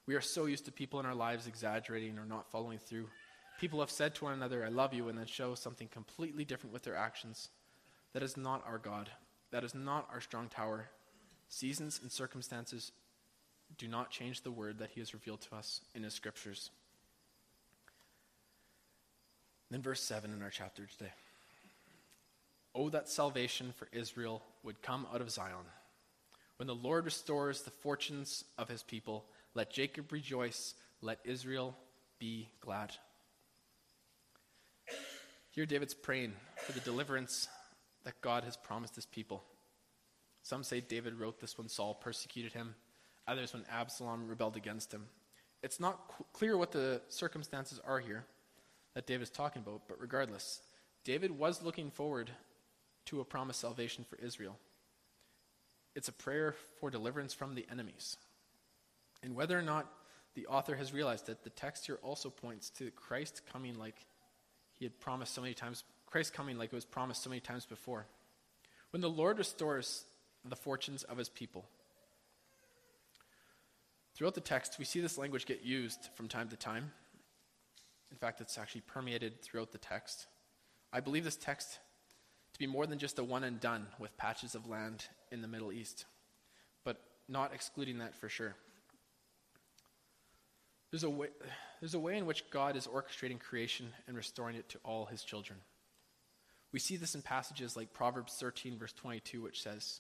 We 0.06 0.16
are 0.16 0.22
so 0.22 0.46
used 0.46 0.66
to 0.66 0.72
people 0.72 1.00
in 1.00 1.06
our 1.06 1.16
lives 1.16 1.48
exaggerating 1.48 2.18
or 2.18 2.26
not 2.26 2.52
following 2.52 2.80
through. 2.80 3.08
People 3.60 3.80
have 3.80 3.92
said 3.92 4.16
to 4.16 4.26
one 4.26 4.34
another, 4.34 4.66
I 4.66 4.70
love 4.70 4.94
you, 4.94 5.08
and 5.08 5.18
then 5.18 5.28
show 5.28 5.56
something 5.56 5.88
completely 5.88 6.44
different 6.44 6.74
with 6.74 6.84
their 6.84 6.96
actions. 6.96 7.50
That 8.14 8.24
is 8.24 8.36
not 8.36 8.64
our 8.68 8.80
God. 8.80 9.10
That 9.52 9.64
is 9.64 9.76
not 9.76 10.10
our 10.12 10.20
strong 10.20 10.50
tower. 10.50 10.90
Seasons 11.48 12.00
and 12.02 12.12
circumstances 12.12 12.92
do 13.78 13.88
not 13.88 14.12
change 14.12 14.42
the 14.42 14.52
word 14.52 14.80
that 14.80 14.92
he 14.92 15.00
has 15.00 15.14
revealed 15.14 15.42
to 15.42 15.56
us 15.56 15.82
in 15.96 16.04
his 16.04 16.14
scriptures. 16.14 16.70
Then, 19.72 19.82
verse 19.82 20.02
7 20.02 20.32
in 20.32 20.42
our 20.44 20.50
chapter 20.50 20.86
today. 20.86 21.12
Oh, 22.76 22.90
that 22.90 23.10
salvation 23.10 23.74
for 23.76 23.88
Israel 23.92 24.44
would 24.64 24.82
come 24.82 25.08
out 25.14 25.22
of 25.22 25.32
Zion. 25.32 25.66
When 26.58 26.68
the 26.68 26.76
Lord 26.76 27.06
restores 27.06 27.62
the 27.62 27.72
fortunes 27.72 28.44
of 28.58 28.70
his 28.70 28.84
people, 28.84 29.26
let 29.54 29.72
Jacob 29.72 30.12
rejoice, 30.12 30.76
let 31.02 31.20
Israel 31.24 31.76
be 32.20 32.50
glad. 32.62 32.92
Here, 35.50 35.66
David's 35.66 35.94
praying 35.94 36.34
for 36.66 36.72
the 36.72 36.80
deliverance 36.80 37.48
that 38.06 38.22
God 38.22 38.44
has 38.44 38.58
promised 38.58 38.96
his 38.96 39.06
people. 39.06 39.44
Some 40.42 40.64
say 40.64 40.82
David 40.82 41.20
wrote 41.20 41.40
this 41.40 41.58
when 41.58 41.70
Saul 41.70 41.94
persecuted 41.94 42.54
him, 42.54 42.76
others 43.28 43.54
when 43.54 43.64
Absalom 43.72 44.28
rebelled 44.28 44.58
against 44.58 44.94
him. 44.94 45.06
It's 45.62 45.80
not 45.80 46.08
qu- 46.10 46.26
clear 46.34 46.58
what 46.58 46.72
the 46.72 47.02
circumstances 47.10 47.80
are 47.86 48.00
here 48.00 48.26
that 48.96 49.08
David's 49.08 49.30
talking 49.30 49.62
about, 49.62 49.84
but 49.88 50.00
regardless, 50.00 50.62
David 51.04 51.32
was 51.32 51.64
looking 51.64 51.90
forward 51.90 52.32
to 53.06 53.22
a 53.22 53.26
promised 53.26 53.60
salvation 53.60 54.06
for 54.10 54.18
Israel. 54.18 54.58
It's 55.96 56.08
a 56.08 56.14
prayer 56.14 56.56
for 56.80 56.90
deliverance 56.90 57.34
from 57.34 57.56
the 57.56 57.66
enemies. 57.72 58.18
And 59.22 59.36
whether 59.36 59.58
or 59.58 59.62
not 59.62 59.88
the 60.36 60.48
author 60.48 60.76
has 60.76 60.94
realized 60.94 61.28
that 61.28 61.44
the 61.44 61.50
text 61.50 61.86
here 61.86 62.00
also 62.02 62.30
points 62.30 62.70
to 62.72 62.92
Christ 62.92 63.42
coming 63.52 63.78
like 63.78 63.96
he 64.74 64.86
had 64.86 65.00
promised 65.00 65.34
so 65.34 65.42
many 65.42 65.54
times, 65.54 65.84
Christ 66.08 66.34
coming 66.34 66.58
like 66.58 66.74
it 66.74 66.76
was 66.76 66.86
promised 66.86 67.24
so 67.24 67.30
many 67.30 67.40
times 67.40 67.66
before. 67.66 68.06
When 68.92 69.02
the 69.02 69.10
Lord 69.10 69.38
restores 69.38 70.06
the 70.44 70.56
fortunes 70.56 71.04
of 71.04 71.18
his 71.18 71.30
people, 71.30 71.66
throughout 74.24 74.36
the 74.36 74.40
text, 74.40 74.80
we 74.80 74.86
see 74.86 75.02
this 75.02 75.18
language 75.18 75.46
get 75.46 75.66
used 75.66 76.08
from 76.16 76.30
time 76.30 76.48
to 76.48 76.56
time. 76.56 76.94
In 78.10 78.16
fact, 78.16 78.40
it's 78.40 78.58
actually 78.58 78.80
permeated 78.80 79.42
throughout 79.42 79.74
the 79.74 79.78
text. 79.78 80.28
I 80.94 81.02
believe 81.02 81.26
this 81.26 81.36
text 81.36 81.80
to 82.54 82.58
be 82.58 82.66
more 82.66 82.88
than 82.88 83.00
just 83.00 83.20
a 83.20 83.24
one 83.26 83.44
and 83.44 83.60
done 83.60 83.86
with 84.00 84.16
patches 84.16 84.56
of 84.56 84.66
land 84.66 85.08
in 85.34 85.42
the 85.42 85.50
Middle 85.50 85.74
East, 85.74 86.06
but 86.86 87.02
not 87.28 87.54
excluding 87.54 87.98
that 87.98 88.16
for 88.16 88.30
sure. 88.30 88.56
There's 90.90 91.04
a, 91.04 91.10
way, 91.10 91.28
there's 91.82 91.94
a 91.94 92.00
way 92.00 92.18
in 92.18 92.26
which 92.26 92.50
God 92.50 92.78
is 92.78 92.88
orchestrating 92.88 93.42
creation 93.42 93.90
and 94.08 94.16
restoring 94.16 94.56
it 94.56 94.70
to 94.70 94.80
all 94.86 95.06
his 95.06 95.24
children. 95.24 95.60
We 96.72 96.80
see 96.80 96.96
this 96.96 97.14
in 97.14 97.24
passages 97.24 97.76
like 97.76 97.92
Proverbs 97.92 98.38
13, 98.40 98.78
verse 98.78 98.94
22, 98.94 99.42
which 99.42 99.62
says, 99.62 100.00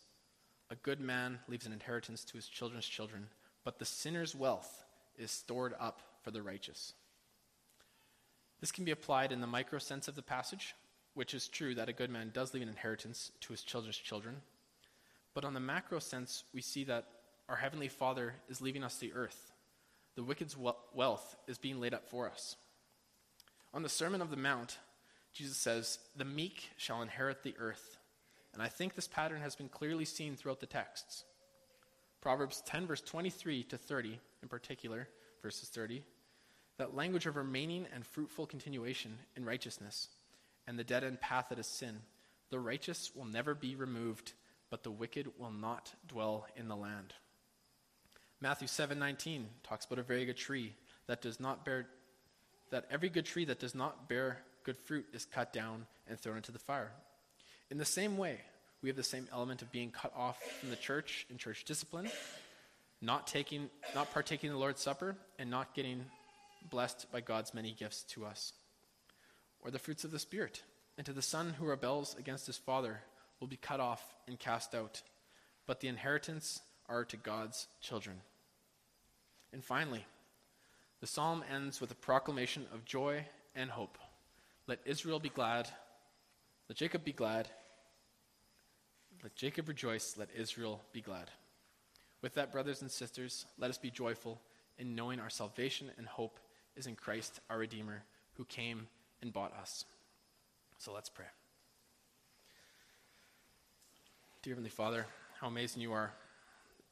A 0.69 0.75
good 0.75 1.01
man 1.01 1.39
leaves 1.49 1.65
an 1.65 1.73
inheritance 1.73 2.23
to 2.23 2.37
his 2.37 2.47
children's 2.47 2.87
children, 2.87 3.27
but 3.63 3.79
the 3.79 3.85
sinner's 3.85 4.35
wealth 4.35 4.83
is 5.17 5.31
stored 5.31 5.73
up 5.79 6.01
for 6.23 6.31
the 6.31 6.41
righteous. 6.41 6.93
This 8.61 8.71
can 8.71 8.85
be 8.85 8.91
applied 8.91 9.31
in 9.31 9.41
the 9.41 9.47
micro 9.47 9.79
sense 9.79 10.07
of 10.07 10.15
the 10.15 10.21
passage, 10.21 10.75
which 11.13 11.33
is 11.33 11.47
true 11.47 11.75
that 11.75 11.89
a 11.89 11.93
good 11.93 12.09
man 12.09 12.31
does 12.33 12.53
leave 12.53 12.63
an 12.63 12.69
inheritance 12.69 13.31
to 13.41 13.53
his 13.53 13.61
children's 13.61 13.97
children. 13.97 14.37
But 15.33 15.45
on 15.45 15.53
the 15.53 15.59
macro 15.59 15.99
sense, 15.99 16.43
we 16.53 16.61
see 16.61 16.83
that 16.85 17.05
our 17.49 17.55
Heavenly 17.55 17.89
Father 17.89 18.35
is 18.49 18.61
leaving 18.61 18.83
us 18.83 18.97
the 18.97 19.13
earth 19.13 19.53
the 20.15 20.23
wicked's 20.23 20.55
wealth 20.93 21.35
is 21.47 21.57
being 21.57 21.79
laid 21.79 21.93
up 21.93 22.07
for 22.07 22.29
us. 22.29 22.55
On 23.73 23.81
the 23.81 23.89
Sermon 23.89 24.21
of 24.21 24.29
the 24.29 24.37
Mount, 24.37 24.77
Jesus 25.33 25.57
says, 25.57 25.97
The 26.15 26.25
meek 26.25 26.69
shall 26.77 27.01
inherit 27.01 27.41
the 27.41 27.55
earth. 27.57 27.97
And 28.53 28.61
I 28.61 28.67
think 28.67 28.93
this 28.93 29.07
pattern 29.07 29.41
has 29.41 29.55
been 29.55 29.69
clearly 29.69 30.05
seen 30.05 30.35
throughout 30.35 30.59
the 30.59 30.67
texts. 30.67 31.23
Proverbs 32.23 32.63
10, 32.67 32.87
verse 32.87 33.01
23 33.01 33.63
to 33.63 33.77
30, 33.77 34.17
in 34.41 34.47
particular, 34.47 35.09
verses 35.41 35.67
30, 35.67 36.05
that 36.77 36.95
language 36.95 37.25
of 37.25 37.35
remaining 37.35 37.85
and 37.93 38.05
fruitful 38.05 38.45
continuation 38.45 39.17
in 39.35 39.43
righteousness, 39.43 40.07
and 40.65 40.79
the 40.79 40.85
dead 40.85 41.03
end 41.03 41.19
path 41.19 41.47
that 41.49 41.59
is 41.59 41.67
sin. 41.67 41.99
The 42.49 42.61
righteous 42.61 43.11
will 43.13 43.25
never 43.25 43.53
be 43.53 43.75
removed, 43.75 44.31
but 44.69 44.83
the 44.83 44.89
wicked 44.89 45.37
will 45.37 45.51
not 45.51 45.91
dwell 46.07 46.47
in 46.55 46.69
the 46.69 46.77
land. 46.77 47.13
Matthew 48.39 48.69
7:19 48.69 49.49
talks 49.61 49.83
about 49.83 49.99
a 49.99 50.03
very 50.03 50.23
good 50.23 50.37
tree 50.37 50.77
that 51.07 51.21
does 51.21 51.41
not 51.41 51.65
bear 51.65 51.89
that 52.69 52.87
every 52.89 53.09
good 53.09 53.25
tree 53.25 53.43
that 53.43 53.59
does 53.59 53.75
not 53.75 54.07
bear 54.07 54.45
good 54.63 54.77
fruit 54.77 55.07
is 55.11 55.25
cut 55.25 55.51
down 55.51 55.87
and 56.07 56.17
thrown 56.17 56.37
into 56.37 56.53
the 56.53 56.57
fire. 56.57 56.93
In 57.69 57.79
the 57.79 57.85
same 57.85 58.15
way, 58.15 58.39
we 58.83 58.89
have 58.89 58.97
the 58.97 59.03
same 59.03 59.27
element 59.31 59.61
of 59.61 59.71
being 59.71 59.91
cut 59.91 60.11
off 60.15 60.43
from 60.59 60.69
the 60.69 60.75
church 60.75 61.25
and 61.29 61.39
church 61.39 61.63
discipline, 61.63 62.09
not 63.01 63.25
taking 63.25 63.69
not 63.95 64.13
partaking 64.13 64.49
in 64.49 64.53
the 64.53 64.59
Lord's 64.59 64.81
Supper 64.81 65.15
and 65.39 65.49
not 65.49 65.73
getting 65.73 66.03
blessed 66.69 67.09
by 67.11 67.21
God's 67.21 67.53
many 67.53 67.71
gifts 67.71 68.03
to 68.09 68.25
us. 68.25 68.51
Or 69.61 69.71
the 69.71 69.79
fruits 69.79 70.03
of 70.03 70.11
the 70.11 70.19
spirit. 70.19 70.61
And 70.97 71.05
to 71.05 71.13
the 71.13 71.21
son 71.21 71.55
who 71.57 71.65
rebels 71.65 72.15
against 72.19 72.45
his 72.45 72.57
father 72.57 72.99
will 73.39 73.47
be 73.47 73.55
cut 73.55 73.79
off 73.79 74.03
and 74.27 74.37
cast 74.37 74.75
out. 74.75 75.01
But 75.65 75.79
the 75.79 75.87
inheritance 75.87 76.61
are 76.89 77.05
to 77.05 77.17
God's 77.17 77.67
children. 77.81 78.17
And 79.53 79.63
finally, 79.63 80.05
the 80.99 81.07
psalm 81.07 81.43
ends 81.51 81.79
with 81.79 81.91
a 81.91 81.95
proclamation 81.95 82.65
of 82.73 82.85
joy 82.85 83.25
and 83.55 83.69
hope. 83.69 83.97
Let 84.67 84.79
Israel 84.85 85.19
be 85.19 85.29
glad. 85.29 85.69
Let 86.67 86.77
Jacob 86.77 87.05
be 87.05 87.13
glad. 87.13 87.47
Let 89.23 89.35
Jacob 89.35 89.69
rejoice. 89.69 90.15
Let 90.17 90.29
Israel 90.35 90.81
be 90.91 91.01
glad. 91.01 91.31
With 92.21 92.35
that, 92.35 92.51
brothers 92.51 92.81
and 92.81 92.91
sisters, 92.91 93.45
let 93.57 93.69
us 93.69 93.77
be 93.77 93.89
joyful 93.89 94.39
in 94.77 94.95
knowing 94.95 95.19
our 95.19 95.29
salvation 95.29 95.91
and 95.97 96.05
hope 96.05 96.39
is 96.75 96.87
in 96.87 96.95
Christ, 96.95 97.39
our 97.49 97.57
Redeemer, 97.57 98.03
who 98.33 98.45
came 98.45 98.87
and 99.21 99.31
bought 99.31 99.53
us. 99.57 99.85
So 100.77 100.93
let's 100.93 101.09
pray. 101.09 101.25
Dear 104.41 104.53
Heavenly 104.53 104.69
Father, 104.69 105.05
how 105.39 105.47
amazing 105.47 105.81
you 105.81 105.93
are 105.93 106.11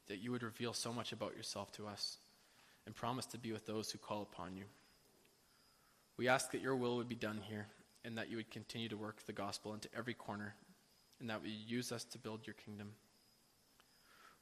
that 0.08 0.18
you 0.18 0.30
would 0.32 0.42
reveal 0.42 0.72
so 0.72 0.92
much 0.92 1.12
about 1.12 1.36
yourself 1.36 1.70
to 1.72 1.86
us. 1.86 2.16
and 2.84 2.96
promise 2.96 3.26
to 3.26 3.38
be 3.38 3.52
with 3.52 3.64
those 3.64 3.92
who 3.92 3.98
call 3.98 4.22
upon 4.22 4.56
you. 4.56 4.64
We 6.16 6.26
ask 6.26 6.50
that 6.50 6.60
your 6.60 6.74
will 6.74 6.96
would 6.96 7.08
be 7.08 7.14
done 7.14 7.40
here 7.48 7.68
and 8.04 8.18
that 8.18 8.28
you 8.28 8.36
would 8.36 8.50
continue 8.50 8.88
to 8.88 8.96
work 8.96 9.24
the 9.24 9.32
gospel 9.32 9.72
into 9.72 9.88
every 9.96 10.14
corner 10.14 10.54
and 11.22 11.30
that 11.30 11.40
you 11.44 11.52
use 11.76 11.92
us 11.92 12.04
to 12.04 12.18
build 12.18 12.46
your 12.46 12.54
kingdom. 12.54 12.90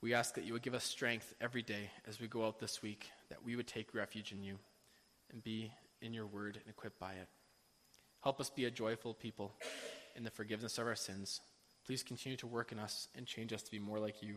We 0.00 0.14
ask 0.14 0.34
that 0.34 0.44
you 0.44 0.54
would 0.54 0.62
give 0.62 0.74
us 0.74 0.82
strength 0.82 1.34
every 1.40 1.62
day 1.62 1.90
as 2.08 2.18
we 2.18 2.26
go 2.26 2.46
out 2.46 2.58
this 2.58 2.82
week, 2.82 3.10
that 3.28 3.44
we 3.44 3.54
would 3.54 3.68
take 3.68 3.94
refuge 3.94 4.32
in 4.32 4.42
you 4.42 4.56
and 5.30 5.44
be 5.44 5.70
in 6.00 6.14
your 6.14 6.26
word 6.26 6.56
and 6.56 6.70
equipped 6.70 6.98
by 6.98 7.12
it. 7.12 7.28
Help 8.22 8.40
us 8.40 8.48
be 8.48 8.64
a 8.64 8.70
joyful 8.70 9.12
people 9.12 9.52
in 10.16 10.24
the 10.24 10.30
forgiveness 10.30 10.78
of 10.78 10.86
our 10.86 10.94
sins. 10.94 11.42
Please 11.86 12.02
continue 12.02 12.36
to 12.38 12.46
work 12.46 12.72
in 12.72 12.78
us 12.78 13.08
and 13.14 13.26
change 13.26 13.52
us 13.52 13.62
to 13.62 13.70
be 13.70 13.78
more 13.78 13.98
like 13.98 14.22
you. 14.22 14.36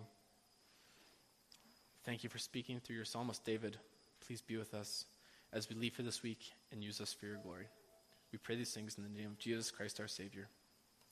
Thank 2.03 2.25
you 2.25 2.29
for 2.29 2.39
speaking 2.39 2.81
through 2.81 2.97
your 2.97 3.05
psalmist 3.05 3.45
David. 3.45 3.77
Please 4.25 4.41
be 4.41 4.57
with 4.57 4.73
us 4.73 5.05
as 5.53 5.69
we 5.69 5.77
leave 5.77 5.93
for 5.93 6.03
this 6.03 6.21
week 6.21 6.51
and 6.73 6.83
use 6.83 6.99
us 6.99 7.13
for 7.13 7.25
your 7.25 7.37
glory. 7.37 7.67
We 8.33 8.37
pray 8.37 8.57
these 8.57 8.73
things 8.73 8.97
in 8.97 9.03
the 9.03 9.09
name 9.09 9.31
of 9.31 9.37
Jesus 9.37 9.71
Christ 9.71 10.01
our 10.01 10.07
Savior. 10.09 10.49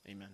Amen. 0.09 0.29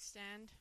Stand. 0.00 0.52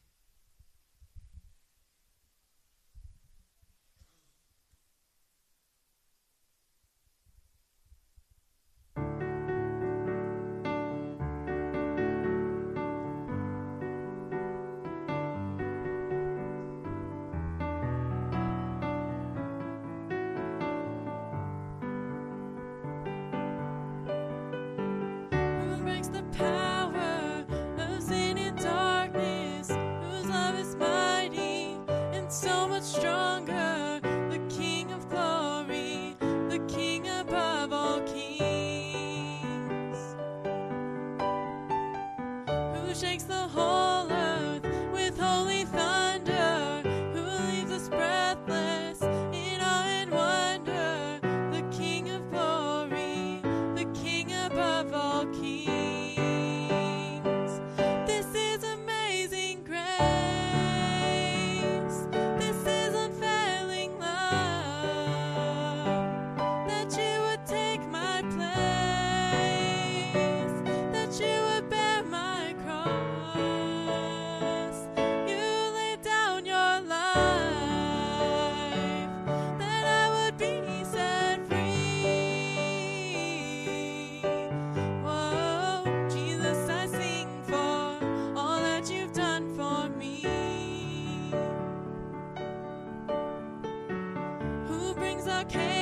Brings 95.52 95.79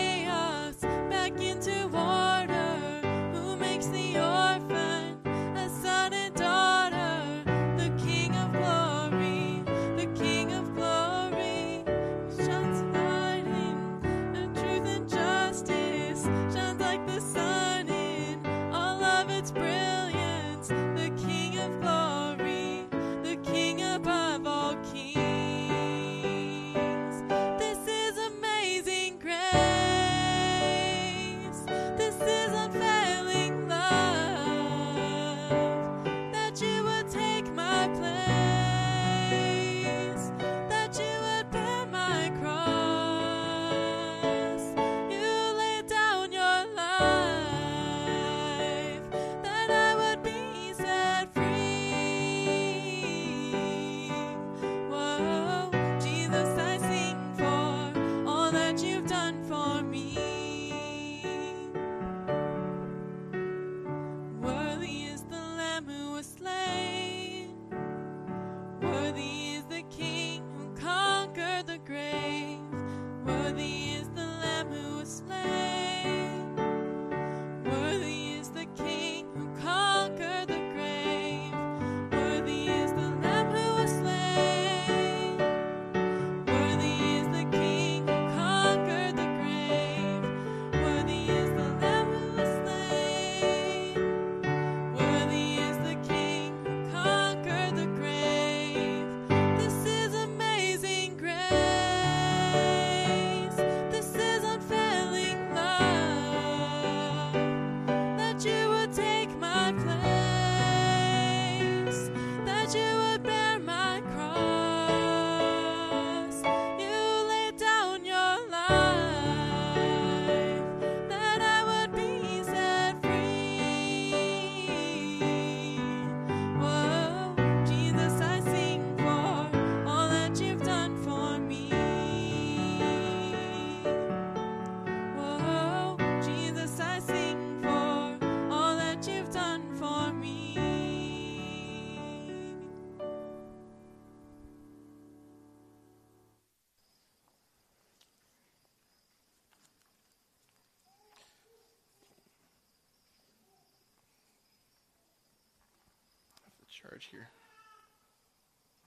charge 156.82 157.07
here. 157.11 157.30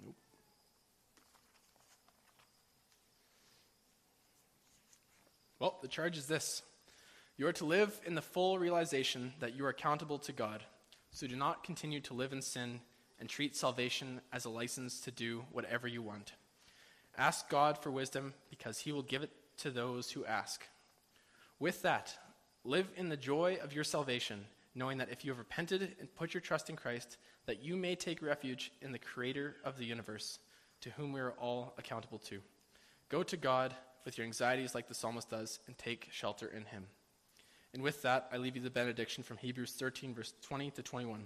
Nope. 0.03 0.15
Well, 5.59 5.79
the 5.83 5.89
charge 5.89 6.17
is 6.17 6.27
this 6.27 6.63
you 7.37 7.47
are 7.47 7.53
to 7.55 7.65
live 7.65 7.99
in 8.07 8.15
the 8.15 8.23
full 8.23 8.59
realization 8.59 9.33
that 9.41 9.57
you 9.57 9.65
are 9.65 9.71
accountable 9.71 10.19
to 10.21 10.33
God. 10.33 10.63
So 11.11 11.27
do 11.27 11.37
not 11.37 11.65
continue 11.65 12.01
to 12.01 12.15
live 12.15 12.33
in 12.33 12.43
sin 12.43 12.81
and 13.19 13.29
treat 13.29 13.57
salvation 13.57 14.21
as 14.33 14.45
a 14.45 14.51
license 14.51 15.01
to 15.01 15.11
do 15.11 15.45
whatever 15.51 15.89
you 15.89 16.03
want. 16.03 16.35
Ask 17.19 17.49
God 17.49 17.77
for 17.83 17.91
wisdom 17.91 18.35
because 18.51 18.79
he 18.79 18.93
will 18.93 19.03
give 19.03 19.23
it 19.23 19.31
to 19.59 19.71
those 19.71 20.13
who 20.13 20.25
ask. 20.25 20.65
With 21.59 21.83
that, 21.83 22.15
live 22.65 22.89
in 22.97 23.09
the 23.09 23.17
joy 23.17 23.59
of 23.63 23.73
your 23.73 23.85
salvation, 23.85 24.47
knowing 24.75 24.99
that 24.99 25.11
if 25.11 25.25
you 25.25 25.31
have 25.31 25.39
repented 25.39 25.97
and 25.99 26.15
put 26.15 26.35
your 26.35 26.41
trust 26.41 26.71
in 26.71 26.77
Christ, 26.77 27.17
that 27.47 27.63
you 27.63 27.77
may 27.77 27.95
take 27.95 28.23
refuge 28.23 28.73
in 28.81 28.93
the 28.93 28.99
creator 28.99 29.57
of 29.65 29.79
the 29.79 29.85
universe, 29.85 30.39
to 30.83 30.91
whom 30.91 31.13
we 31.13 31.21
are 31.21 31.33
all 31.33 31.75
accountable 31.79 32.19
to. 32.19 32.41
Go 33.09 33.23
to 33.23 33.37
God 33.37 33.75
with 34.05 34.17
your 34.17 34.27
anxieties 34.27 34.75
like 34.75 34.89
the 34.89 34.95
psalmist 34.95 35.31
does 35.31 35.59
and 35.67 35.77
take 35.77 36.09
shelter 36.11 36.47
in 36.47 36.65
him. 36.65 36.87
And 37.73 37.83
with 37.83 38.03
that, 38.03 38.29
I 38.33 38.37
leave 38.37 38.57
you 38.57 38.63
the 38.63 38.71
benediction 38.71 39.23
from 39.23 39.37
Hebrews 39.37 39.73
13, 39.73 40.15
verse 40.15 40.35
20 40.43 40.71
to 40.73 40.83
21. 40.83 41.25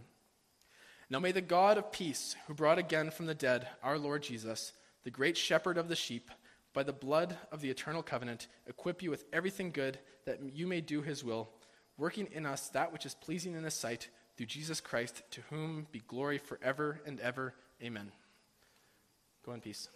Now 1.10 1.18
may 1.18 1.32
the 1.32 1.40
God 1.40 1.78
of 1.78 1.92
peace, 1.92 2.34
who 2.46 2.54
brought 2.54 2.78
again 2.78 3.10
from 3.10 3.26
the 3.26 3.34
dead 3.34 3.68
our 3.82 3.98
Lord 3.98 4.22
Jesus, 4.22 4.72
the 5.04 5.10
great 5.10 5.36
shepherd 5.36 5.78
of 5.78 5.88
the 5.88 5.96
sheep, 5.96 6.30
by 6.72 6.82
the 6.82 6.92
blood 6.92 7.36
of 7.52 7.60
the 7.60 7.70
eternal 7.70 8.02
covenant, 8.02 8.48
equip 8.66 9.02
you 9.02 9.10
with 9.10 9.24
everything 9.32 9.70
good 9.70 9.98
that 10.24 10.40
you 10.52 10.66
may 10.66 10.80
do 10.80 11.02
his 11.02 11.22
will, 11.22 11.50
working 11.96 12.28
in 12.32 12.46
us 12.46 12.68
that 12.70 12.92
which 12.92 13.06
is 13.06 13.14
pleasing 13.14 13.54
in 13.54 13.64
his 13.64 13.74
sight, 13.74 14.08
through 14.36 14.46
Jesus 14.46 14.80
Christ, 14.80 15.22
to 15.30 15.42
whom 15.50 15.86
be 15.92 16.02
glory 16.06 16.38
forever 16.38 17.00
and 17.06 17.20
ever. 17.20 17.54
Amen. 17.82 18.10
Go 19.44 19.52
in 19.52 19.60
peace. 19.60 19.88